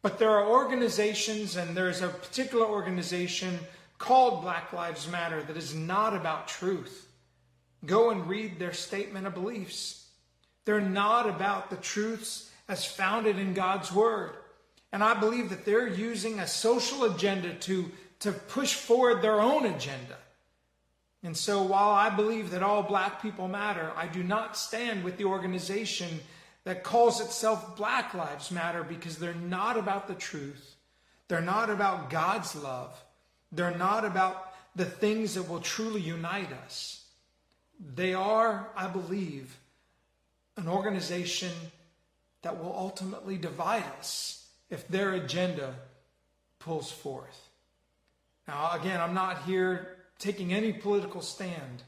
But 0.01 0.19
there 0.19 0.31
are 0.31 0.47
organizations, 0.47 1.55
and 1.55 1.75
there's 1.75 2.01
a 2.01 2.09
particular 2.09 2.65
organization 2.65 3.59
called 3.97 4.41
Black 4.41 4.71
Lives 4.73 5.07
Matter 5.07 5.41
that 5.43 5.57
is 5.57 5.73
not 5.73 6.15
about 6.15 6.47
truth. 6.47 7.07
Go 7.85 8.11
and 8.11 8.27
read 8.27 8.59
their 8.59 8.73
statement 8.73 9.27
of 9.27 9.33
beliefs. 9.33 10.07
They're 10.65 10.81
not 10.81 11.29
about 11.29 11.69
the 11.69 11.77
truths 11.77 12.51
as 12.67 12.85
founded 12.85 13.39
in 13.39 13.53
God's 13.53 13.91
Word. 13.91 14.35
And 14.91 15.03
I 15.03 15.13
believe 15.19 15.49
that 15.49 15.65
they're 15.65 15.87
using 15.87 16.39
a 16.39 16.47
social 16.47 17.05
agenda 17.05 17.53
to, 17.53 17.91
to 18.19 18.31
push 18.31 18.73
forward 18.73 19.21
their 19.21 19.41
own 19.41 19.65
agenda. 19.65 20.17
And 21.23 21.35
so 21.35 21.63
while 21.63 21.89
I 21.89 22.09
believe 22.09 22.51
that 22.51 22.63
all 22.63 22.83
black 22.83 23.21
people 23.21 23.47
matter, 23.47 23.91
I 23.95 24.07
do 24.07 24.23
not 24.23 24.57
stand 24.57 25.03
with 25.03 25.17
the 25.17 25.25
organization 25.25 26.19
that 26.67 26.83
calls 26.83 27.21
itself 27.21 27.77
Black 27.77 28.13
Lives 28.13 28.51
Matter 28.51 28.83
because 28.83 29.17
they're 29.17 29.33
not 29.33 29.77
about 29.77 30.09
the 30.09 30.13
truth. 30.13 30.75
They're 31.29 31.39
not 31.39 31.69
about 31.69 32.09
God's 32.09 32.57
love. 32.57 32.93
They're 33.53 33.77
not 33.77 34.03
about 34.03 34.53
the 34.75 34.83
things 34.83 35.35
that 35.35 35.47
will 35.47 35.61
truly 35.61 36.01
unite 36.01 36.51
us. 36.65 37.05
They 37.95 38.13
are, 38.13 38.67
I 38.75 38.87
believe, 38.87 39.57
an 40.57 40.67
organization 40.67 41.53
that 42.41 42.61
will 42.61 42.75
ultimately 42.75 43.37
divide 43.37 43.85
us 43.97 44.49
if 44.69 44.85
their 44.89 45.13
agenda 45.13 45.73
pulls 46.59 46.91
forth. 46.91 47.47
Now, 48.45 48.71
again, 48.73 48.99
I'm 48.99 49.13
not 49.13 49.43
here 49.43 49.95
taking 50.19 50.53
any 50.53 50.73
political 50.73 51.21
stand. 51.21 51.83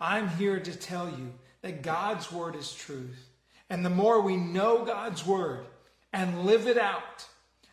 I'm 0.00 0.28
here 0.28 0.58
to 0.58 0.74
tell 0.74 1.06
you 1.06 1.34
that 1.60 1.82
God's 1.82 2.32
word 2.32 2.56
is 2.56 2.74
truth 2.74 3.28
and 3.72 3.82
the 3.82 3.88
more 3.88 4.20
we 4.20 4.36
know 4.36 4.84
God's 4.84 5.24
word 5.24 5.64
and 6.12 6.44
live 6.44 6.66
it 6.66 6.76
out, 6.76 7.26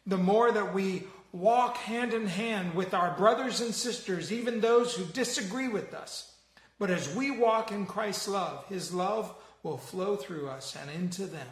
the 0.07 0.17
more 0.17 0.49
that 0.49 0.73
we 0.73 1.03
walk 1.33 1.75
hand 1.75 2.13
in 2.13 2.25
hand 2.25 2.73
with 2.73 2.93
our 2.93 3.17
brothers 3.17 3.59
and 3.59 3.75
sisters, 3.75 4.31
even 4.31 4.61
those 4.61 4.95
who 4.95 5.03
disagree 5.03 5.67
with 5.67 5.93
us. 5.93 6.37
But 6.79 6.89
as 6.89 7.13
we 7.13 7.31
walk 7.31 7.73
in 7.73 7.85
Christ's 7.85 8.29
love, 8.29 8.65
his 8.67 8.93
love 8.93 9.35
will 9.61 9.77
flow 9.77 10.15
through 10.15 10.47
us 10.47 10.73
and 10.81 10.89
into 10.89 11.25
them 11.25 11.49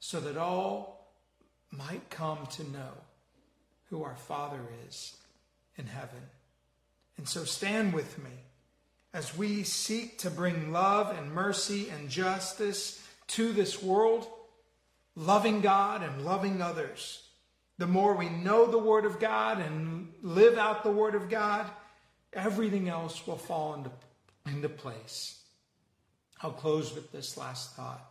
so 0.00 0.18
that 0.18 0.36
all 0.36 1.14
might 1.70 2.10
come 2.10 2.44
to 2.56 2.64
know 2.64 2.94
who 3.90 4.02
our 4.02 4.16
Father 4.16 4.62
is 4.88 5.16
in 5.76 5.86
heaven. 5.86 6.22
And 7.16 7.28
so 7.28 7.44
stand 7.44 7.92
with 7.92 8.18
me 8.18 8.42
as 9.14 9.38
we 9.38 9.62
seek 9.62 10.18
to 10.18 10.30
bring 10.30 10.72
love 10.72 11.16
and 11.16 11.30
mercy 11.30 11.90
and 11.90 12.08
justice 12.08 12.98
to 13.32 13.52
this 13.52 13.82
world, 13.82 14.26
loving 15.16 15.60
God 15.60 16.02
and 16.02 16.24
loving 16.24 16.60
others. 16.60 17.22
The 17.78 17.86
more 17.86 18.14
we 18.14 18.28
know 18.28 18.66
the 18.66 18.78
Word 18.78 19.04
of 19.04 19.18
God 19.18 19.60
and 19.60 20.12
live 20.22 20.58
out 20.58 20.84
the 20.84 20.92
Word 20.92 21.14
of 21.14 21.28
God, 21.28 21.68
everything 22.32 22.88
else 22.88 23.26
will 23.26 23.36
fall 23.36 23.74
into, 23.74 23.90
into 24.46 24.68
place. 24.68 25.40
I'll 26.42 26.52
close 26.52 26.94
with 26.94 27.10
this 27.12 27.36
last 27.36 27.74
thought. 27.74 28.04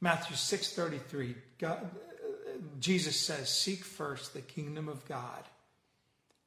Matthew 0.00 0.36
6:33. 0.36 1.36
Uh, 1.62 1.76
Jesus 2.78 3.18
says, 3.18 3.54
"Seek 3.54 3.84
first 3.84 4.32
the 4.32 4.40
kingdom 4.40 4.88
of 4.88 5.06
God 5.06 5.44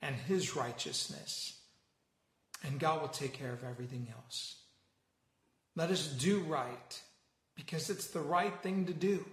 and 0.01 0.15
his 0.15 0.55
righteousness, 0.55 1.59
and 2.63 2.79
God 2.79 3.01
will 3.01 3.09
take 3.09 3.33
care 3.33 3.53
of 3.53 3.63
everything 3.63 4.11
else." 4.11 4.55
Let 5.75 5.91
us 5.91 6.07
do 6.07 6.39
right 6.41 7.01
because 7.55 7.89
it's 7.89 8.07
the 8.07 8.19
right 8.19 8.53
thing 8.61 8.85
to 8.85 8.93
do. 8.93 9.25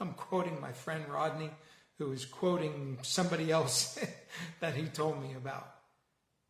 I'm 0.00 0.12
quoting 0.14 0.60
my 0.60 0.72
friend 0.72 1.04
Rodney, 1.08 1.50
who 1.98 2.12
is 2.12 2.24
quoting 2.24 2.98
somebody 3.02 3.50
else 3.50 3.98
that 4.60 4.74
he 4.74 4.86
told 4.86 5.22
me 5.22 5.34
about. 5.34 5.68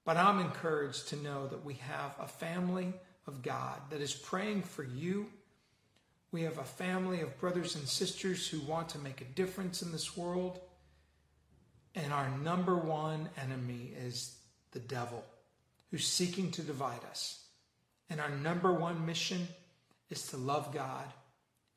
But 0.05 0.17
I'm 0.17 0.41
encouraged 0.41 1.09
to 1.09 1.17
know 1.17 1.49
that 1.49 1.65
we 1.65 1.75
have 1.75 2.15
a 2.19 2.29
family 2.29 2.93
of 3.27 3.43
God 3.43 3.81
that 3.91 4.01
is 4.01 4.15
praying 4.15 4.63
for 4.63 4.85
you. 4.85 5.27
We 6.33 6.43
have 6.43 6.59
a 6.59 6.65
family 6.65 7.21
of 7.21 7.39
brothers 7.41 7.75
and 7.75 7.87
sisters 7.87 8.47
who 8.49 8.61
want 8.61 8.91
to 8.91 8.99
make 8.99 9.21
a 9.21 9.25
difference 9.25 9.83
in 9.83 9.93
this 9.93 10.17
world. 10.17 10.61
And 11.95 12.13
our 12.13 12.29
number 12.39 12.77
one 12.77 13.29
enemy 13.41 13.93
is 14.05 14.37
the 14.71 14.79
devil, 14.79 15.25
who's 15.91 16.07
seeking 16.07 16.53
to 16.53 16.63
divide 16.63 17.05
us. 17.11 17.45
And 18.09 18.21
our 18.21 18.31
number 18.31 18.73
one 18.73 19.07
mission 19.07 19.49
is 20.11 20.27
to 20.29 20.37
love 20.37 20.75
God 20.75 21.05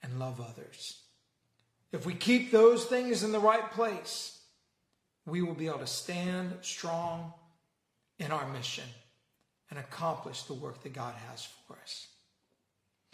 and 0.02 0.20
love 0.20 0.42
others. 0.42 1.02
If 1.92 2.06
we 2.06 2.16
keep 2.16 2.52
those 2.52 2.86
things 2.86 3.24
in 3.24 3.32
the 3.32 3.40
right 3.40 3.72
place, 3.72 4.40
we 5.26 5.42
will 5.42 5.54
be 5.54 5.68
able 5.68 5.80
to 5.80 5.88
stand 5.88 6.54
strong 6.62 7.34
in 8.20 8.32
our 8.32 8.48
mission 8.52 8.84
and 9.70 9.80
accomplish 9.80 10.44
the 10.44 10.54
work 10.54 10.82
that 10.84 10.94
God 10.94 11.14
has 11.30 11.48
for 11.68 11.78
us. 11.82 12.08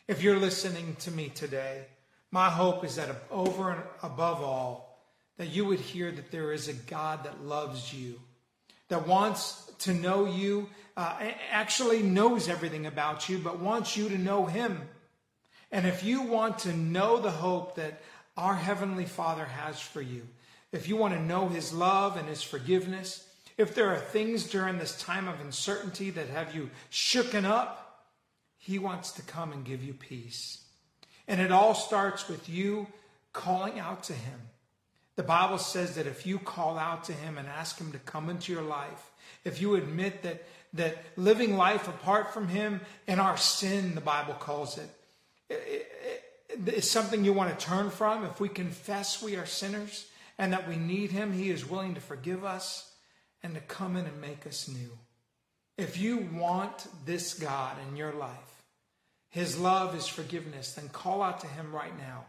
If 0.07 0.23
you're 0.23 0.39
listening 0.39 0.95
to 1.01 1.11
me 1.11 1.29
today, 1.29 1.85
my 2.31 2.49
hope 2.49 2.83
is 2.83 2.95
that 2.95 3.09
over 3.29 3.71
and 3.71 3.81
above 4.01 4.41
all, 4.41 5.03
that 5.37 5.49
you 5.49 5.65
would 5.65 5.79
hear 5.79 6.11
that 6.11 6.31
there 6.31 6.51
is 6.51 6.67
a 6.67 6.73
God 6.73 7.23
that 7.23 7.45
loves 7.45 7.93
you, 7.93 8.19
that 8.87 9.07
wants 9.07 9.71
to 9.79 9.93
know 9.93 10.25
you, 10.25 10.69
uh, 10.97 11.15
actually 11.51 12.01
knows 12.01 12.49
everything 12.49 12.85
about 12.87 13.29
you, 13.29 13.37
but 13.37 13.59
wants 13.59 13.95
you 13.95 14.09
to 14.09 14.17
know 14.17 14.45
Him 14.45 14.81
and 15.71 15.85
if 15.85 16.03
you 16.03 16.23
want 16.23 16.59
to 16.59 16.73
know 16.73 17.19
the 17.19 17.31
hope 17.31 17.75
that 17.75 18.01
our 18.35 18.55
Heavenly 18.55 19.05
Father 19.05 19.45
has 19.45 19.79
for 19.79 20.01
you, 20.01 20.27
if 20.71 20.87
you 20.87 20.95
want 20.95 21.13
to 21.13 21.21
know 21.21 21.47
His 21.47 21.73
love 21.73 22.17
and 22.17 22.27
His 22.27 22.41
forgiveness, 22.41 23.27
if 23.57 23.75
there 23.75 23.89
are 23.89 23.99
things 23.99 24.45
during 24.45 24.77
this 24.77 24.99
time 25.01 25.27
of 25.27 25.39
uncertainty 25.41 26.09
that 26.11 26.29
have 26.29 26.55
you 26.55 26.69
shooken 26.91 27.43
up, 27.43 28.05
He 28.57 28.79
wants 28.79 29.11
to 29.13 29.21
come 29.21 29.51
and 29.51 29.65
give 29.65 29.83
you 29.83 29.93
peace. 29.93 30.63
And 31.27 31.41
it 31.41 31.51
all 31.51 31.75
starts 31.75 32.27
with 32.27 32.49
you 32.49 32.87
calling 33.33 33.79
out 33.79 34.03
to 34.03 34.13
Him. 34.13 34.39
The 35.15 35.23
Bible 35.23 35.57
says 35.57 35.95
that 35.95 36.07
if 36.07 36.25
you 36.25 36.39
call 36.39 36.77
out 36.77 37.03
to 37.05 37.13
Him 37.13 37.37
and 37.37 37.47
ask 37.47 37.77
Him 37.77 37.91
to 37.91 37.99
come 37.99 38.29
into 38.29 38.53
your 38.53 38.61
life, 38.61 39.11
if 39.43 39.61
you 39.61 39.75
admit 39.75 40.23
that, 40.23 40.43
that 40.73 40.97
living 41.17 41.57
life 41.57 41.87
apart 41.87 42.33
from 42.33 42.47
Him 42.47 42.81
and 43.07 43.19
our 43.19 43.37
sin, 43.37 43.95
the 43.95 44.01
Bible 44.01 44.33
calls 44.35 44.77
it, 44.77 44.89
is 45.49 46.89
something 46.89 47.23
you 47.23 47.33
want 47.33 47.57
to 47.57 47.65
turn 47.65 47.89
from. 47.89 48.25
If 48.25 48.39
we 48.39 48.49
confess 48.49 49.21
we 49.21 49.35
are 49.35 49.45
sinners 49.45 50.07
and 50.37 50.53
that 50.53 50.67
we 50.67 50.75
need 50.75 51.11
Him, 51.11 51.33
He 51.33 51.49
is 51.49 51.69
willing 51.69 51.95
to 51.95 52.01
forgive 52.01 52.43
us 52.43 52.91
and 53.43 53.53
to 53.55 53.61
come 53.61 53.95
in 53.95 54.05
and 54.05 54.21
make 54.21 54.45
us 54.45 54.67
new. 54.67 54.97
If 55.77 55.97
you 55.97 56.17
want 56.33 56.87
this 57.05 57.33
God 57.33 57.75
in 57.87 57.95
your 57.95 58.13
life, 58.13 58.63
His 59.29 59.57
love 59.57 59.95
is 59.95 60.07
forgiveness, 60.07 60.73
then 60.73 60.89
call 60.89 61.21
out 61.21 61.39
to 61.41 61.47
Him 61.47 61.73
right 61.73 61.97
now. 61.97 62.25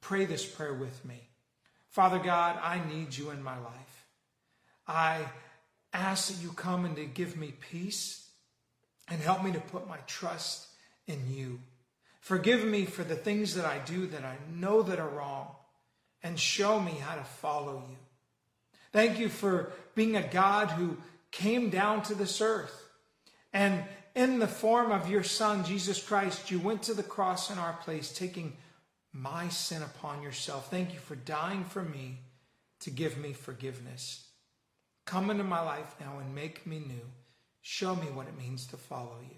Pray 0.00 0.24
this 0.24 0.46
prayer 0.46 0.74
with 0.74 1.04
me. 1.04 1.20
Father 1.90 2.18
God, 2.18 2.58
I 2.62 2.80
need 2.88 3.16
you 3.16 3.30
in 3.30 3.42
my 3.42 3.58
life. 3.58 4.06
I 4.86 5.20
ask 5.92 6.28
that 6.28 6.42
you 6.42 6.52
come 6.52 6.84
and 6.84 6.96
to 6.96 7.04
give 7.04 7.36
me 7.36 7.52
peace 7.60 8.28
and 9.08 9.20
help 9.20 9.42
me 9.42 9.52
to 9.52 9.60
put 9.60 9.88
my 9.88 9.98
trust 10.06 10.68
in 11.06 11.18
you. 11.28 11.60
Forgive 12.30 12.64
me 12.64 12.84
for 12.84 13.02
the 13.02 13.16
things 13.16 13.56
that 13.56 13.64
I 13.64 13.78
do 13.78 14.06
that 14.06 14.22
I 14.22 14.36
know 14.54 14.82
that 14.82 15.00
are 15.00 15.08
wrong 15.08 15.48
and 16.22 16.38
show 16.38 16.78
me 16.78 16.92
how 16.92 17.16
to 17.16 17.24
follow 17.24 17.82
you. 17.90 17.96
Thank 18.92 19.18
you 19.18 19.28
for 19.28 19.72
being 19.96 20.14
a 20.14 20.22
God 20.22 20.70
who 20.70 20.98
came 21.32 21.70
down 21.70 22.04
to 22.04 22.14
this 22.14 22.40
earth 22.40 22.84
and 23.52 23.82
in 24.14 24.38
the 24.38 24.46
form 24.46 24.92
of 24.92 25.10
your 25.10 25.24
son, 25.24 25.64
Jesus 25.64 26.00
Christ, 26.00 26.52
you 26.52 26.60
went 26.60 26.84
to 26.84 26.94
the 26.94 27.02
cross 27.02 27.50
in 27.50 27.58
our 27.58 27.72
place, 27.82 28.12
taking 28.12 28.56
my 29.12 29.48
sin 29.48 29.82
upon 29.82 30.22
yourself. 30.22 30.70
Thank 30.70 30.92
you 30.94 31.00
for 31.00 31.16
dying 31.16 31.64
for 31.64 31.82
me 31.82 32.20
to 32.82 32.90
give 32.90 33.18
me 33.18 33.32
forgiveness. 33.32 34.24
Come 35.04 35.30
into 35.30 35.42
my 35.42 35.62
life 35.62 35.96
now 35.98 36.20
and 36.20 36.32
make 36.32 36.64
me 36.64 36.78
new. 36.78 37.10
Show 37.60 37.96
me 37.96 38.06
what 38.06 38.28
it 38.28 38.38
means 38.38 38.68
to 38.68 38.76
follow 38.76 39.18
you. 39.20 39.36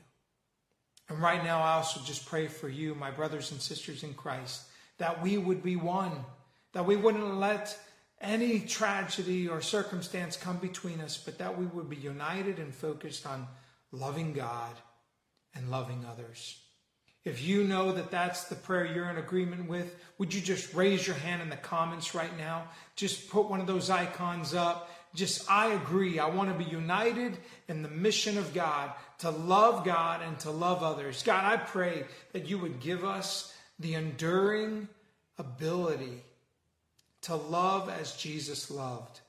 And 1.09 1.21
right 1.21 1.43
now, 1.43 1.61
I 1.61 1.75
also 1.75 2.01
just 2.05 2.27
pray 2.27 2.47
for 2.47 2.69
you, 2.69 2.95
my 2.95 3.11
brothers 3.11 3.51
and 3.51 3.61
sisters 3.61 4.03
in 4.03 4.15
Christ, 4.15 4.63
that 4.99 5.23
we 5.23 5.37
would 5.37 5.63
be 5.63 5.77
one, 5.77 6.13
that 6.73 6.87
we 6.87 6.97
wouldn't 6.97 7.39
let 7.39 7.77
any 8.21 8.61
tragedy 8.61 9.49
or 9.49 9.61
circumstance 9.61 10.37
come 10.37 10.57
between 10.59 11.01
us, 11.01 11.19
but 11.19 11.39
that 11.39 11.59
we 11.59 11.67
would 11.67 11.91
be 11.91 11.97
united 11.97 12.59
and 12.59 12.75
focused 12.75 13.27
on 13.27 13.49
loving 13.91 14.33
God 14.33 14.75
and 15.55 15.71
loving 15.71 16.05
others. 16.09 16.59
If 17.25 17.45
you 17.45 17.63
know 17.65 17.93
that 17.93 18.11
that's 18.11 18.45
the 18.45 18.57
prayer 18.57 18.87
you're 18.87 19.11
in 19.11 19.17
agreement 19.17 19.69
with, 19.69 19.95
would 20.19 20.35
you 20.35 20.41
just 20.41 20.75
raise 20.75 21.07
your 21.07 21.17
hand 21.17 21.41
in 21.41 21.51
the 21.51 21.57
comments 21.57 22.15
right 22.15 22.37
now? 22.37 22.65
Just 22.97 23.29
put 23.31 23.49
one 23.49 23.61
of 23.61 23.67
those 23.67 23.91
icons 23.91 24.55
up. 24.55 24.91
Just, 25.15 25.49
I 25.51 25.73
agree. 25.73 26.19
I 26.19 26.29
want 26.29 26.51
to 26.51 26.65
be 26.65 26.69
united 26.69 27.37
in 27.69 27.83
the 27.83 27.89
mission 27.89 28.39
of 28.39 28.55
God 28.55 28.93
to 29.23 29.31
love 29.31 29.85
God 29.85 30.21
and 30.21 30.37
to 30.41 30.51
love 30.51 30.83
others. 30.83 31.23
God, 31.23 31.45
I 31.45 31.57
pray 31.57 32.07
that 32.33 32.49
you 32.49 32.59
would 32.59 32.81
give 32.81 33.05
us 33.05 33.55
the 33.79 33.95
enduring 33.95 34.89
ability 35.39 36.25
to 37.21 37.37
love 37.37 37.89
as 37.89 38.17
Jesus 38.17 38.69
loved, 38.69 39.21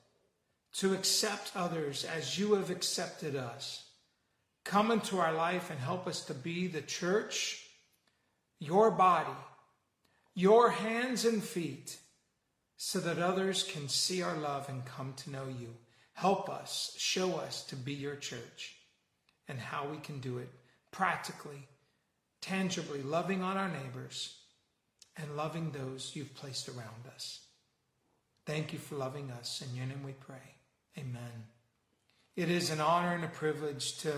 to 0.77 0.95
accept 0.95 1.51
others 1.55 2.05
as 2.05 2.39
you 2.39 2.55
have 2.55 2.71
accepted 2.71 3.35
us. 3.35 3.85
Come 4.63 4.89
into 4.89 5.19
our 5.19 5.31
life 5.31 5.69
and 5.69 5.79
help 5.79 6.07
us 6.07 6.25
to 6.25 6.33
be 6.33 6.65
the 6.65 6.81
church, 6.81 7.63
your 8.57 8.89
body, 8.89 9.37
your 10.33 10.71
hands 10.71 11.23
and 11.23 11.43
feet, 11.43 11.99
so 12.77 12.99
that 12.99 13.19
others 13.19 13.61
can 13.61 13.87
see 13.87 14.23
our 14.23 14.37
love 14.37 14.67
and 14.69 14.83
come 14.85 15.13
to 15.17 15.29
know 15.29 15.45
you. 15.45 15.75
Help 16.13 16.49
us, 16.49 16.95
show 16.97 17.35
us 17.35 17.63
to 17.65 17.75
be 17.75 17.93
your 17.93 18.15
church 18.15 18.73
and 19.47 19.59
how 19.59 19.87
we 19.87 19.97
can 19.97 20.19
do 20.19 20.37
it 20.37 20.49
practically, 20.91 21.67
tangibly, 22.41 23.01
loving 23.01 23.41
on 23.41 23.57
our 23.57 23.69
neighbors 23.69 24.37
and 25.17 25.35
loving 25.35 25.71
those 25.71 26.11
you've 26.15 26.33
placed 26.35 26.69
around 26.69 27.07
us. 27.13 27.41
Thank 28.45 28.73
you 28.73 28.79
for 28.79 28.95
loving 28.95 29.31
us. 29.31 29.61
In 29.61 29.75
your 29.75 29.85
name 29.85 30.03
we 30.03 30.13
pray. 30.13 30.55
Amen. 30.97 31.47
It 32.35 32.49
is 32.49 32.69
an 32.69 32.81
honor 32.81 33.15
and 33.15 33.23
a 33.23 33.29
privilege 33.29 33.97
to 33.99 34.13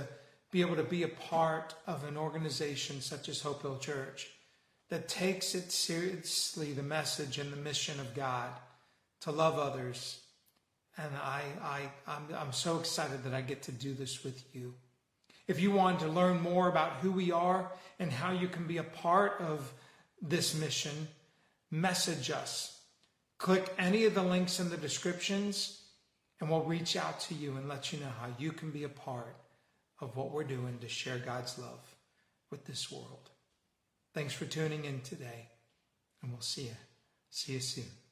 be 0.52 0.62
able 0.62 0.76
to 0.78 0.84
be 0.84 1.04
a 1.04 1.08
part 1.08 1.76
of 1.86 2.04
an 2.06 2.18
organization 2.18 3.02
such 3.02 3.30
as 3.30 3.42
Hope 3.42 3.62
Hill 3.62 3.78
Church 3.78 4.30
that 4.90 5.08
takes 5.08 5.56
it 5.56 5.72
seriously 5.72 6.72
the 6.72 6.84
message 6.84 7.40
and 7.40 7.52
the 7.52 7.58
mission 7.58 8.00
of 8.00 8.14
God 8.16 8.50
to 9.22 9.32
love 9.32 9.58
others. 9.58 10.22
And 10.98 11.10
I, 11.16 11.42
I, 11.62 11.82
I'm, 12.08 12.24
I'm 12.36 12.54
so 12.54 12.80
excited 12.80 13.24
that 13.24 13.34
I 13.34 13.42
get 13.42 13.64
to 13.64 13.72
do 13.72 13.94
this 13.94 14.24
with 14.24 14.44
you. 14.54 14.74
If 15.48 15.60
you 15.60 15.72
want 15.72 16.00
to 16.00 16.08
learn 16.08 16.41
more 16.41 16.68
about 16.68 16.93
who 16.93 17.12
we 17.12 17.32
are 17.32 17.72
and 18.00 18.12
how 18.12 18.32
you 18.32 18.48
can 18.48 18.68
be 18.68 18.78
a 18.78 18.84
part 18.84 19.39
of 19.39 19.72
this 20.22 20.56
mission, 20.56 21.08
message 21.70 22.32
us 22.32 22.76
Click 23.38 23.74
any 23.78 24.06
of 24.06 24.14
the 24.14 24.24
links 24.24 24.60
in 24.60 24.70
the 24.70 24.78
descriptions, 24.78 25.82
and 26.39 26.50
we'll 26.50 26.64
reach 26.64 26.96
out 26.96 27.20
to 27.22 27.34
you 27.34 27.56
and 27.58 27.68
let 27.68 27.91
you 27.91 28.00
know 28.00 28.12
how 28.20 28.30
you 28.38 28.52
can 28.52 28.72
be 28.72 28.84
a 28.84 28.89
part 28.89 29.36
of 30.00 30.16
what 30.16 30.32
we're 30.32 30.43
doing 30.43 30.78
to 30.80 30.88
share 30.88 31.18
God's 31.18 31.60
love 31.60 31.96
with 32.50 32.66
this 32.66 32.91
world. 32.91 33.30
Thanks 34.14 34.34
for 34.34 34.46
tuning 34.46 34.86
in 34.86 35.02
today, 35.02 35.50
and 36.22 36.32
we'll 36.32 36.41
see 36.41 36.64
you. 36.64 36.78
See 37.30 37.54
you 37.54 37.60
soon. 37.60 38.05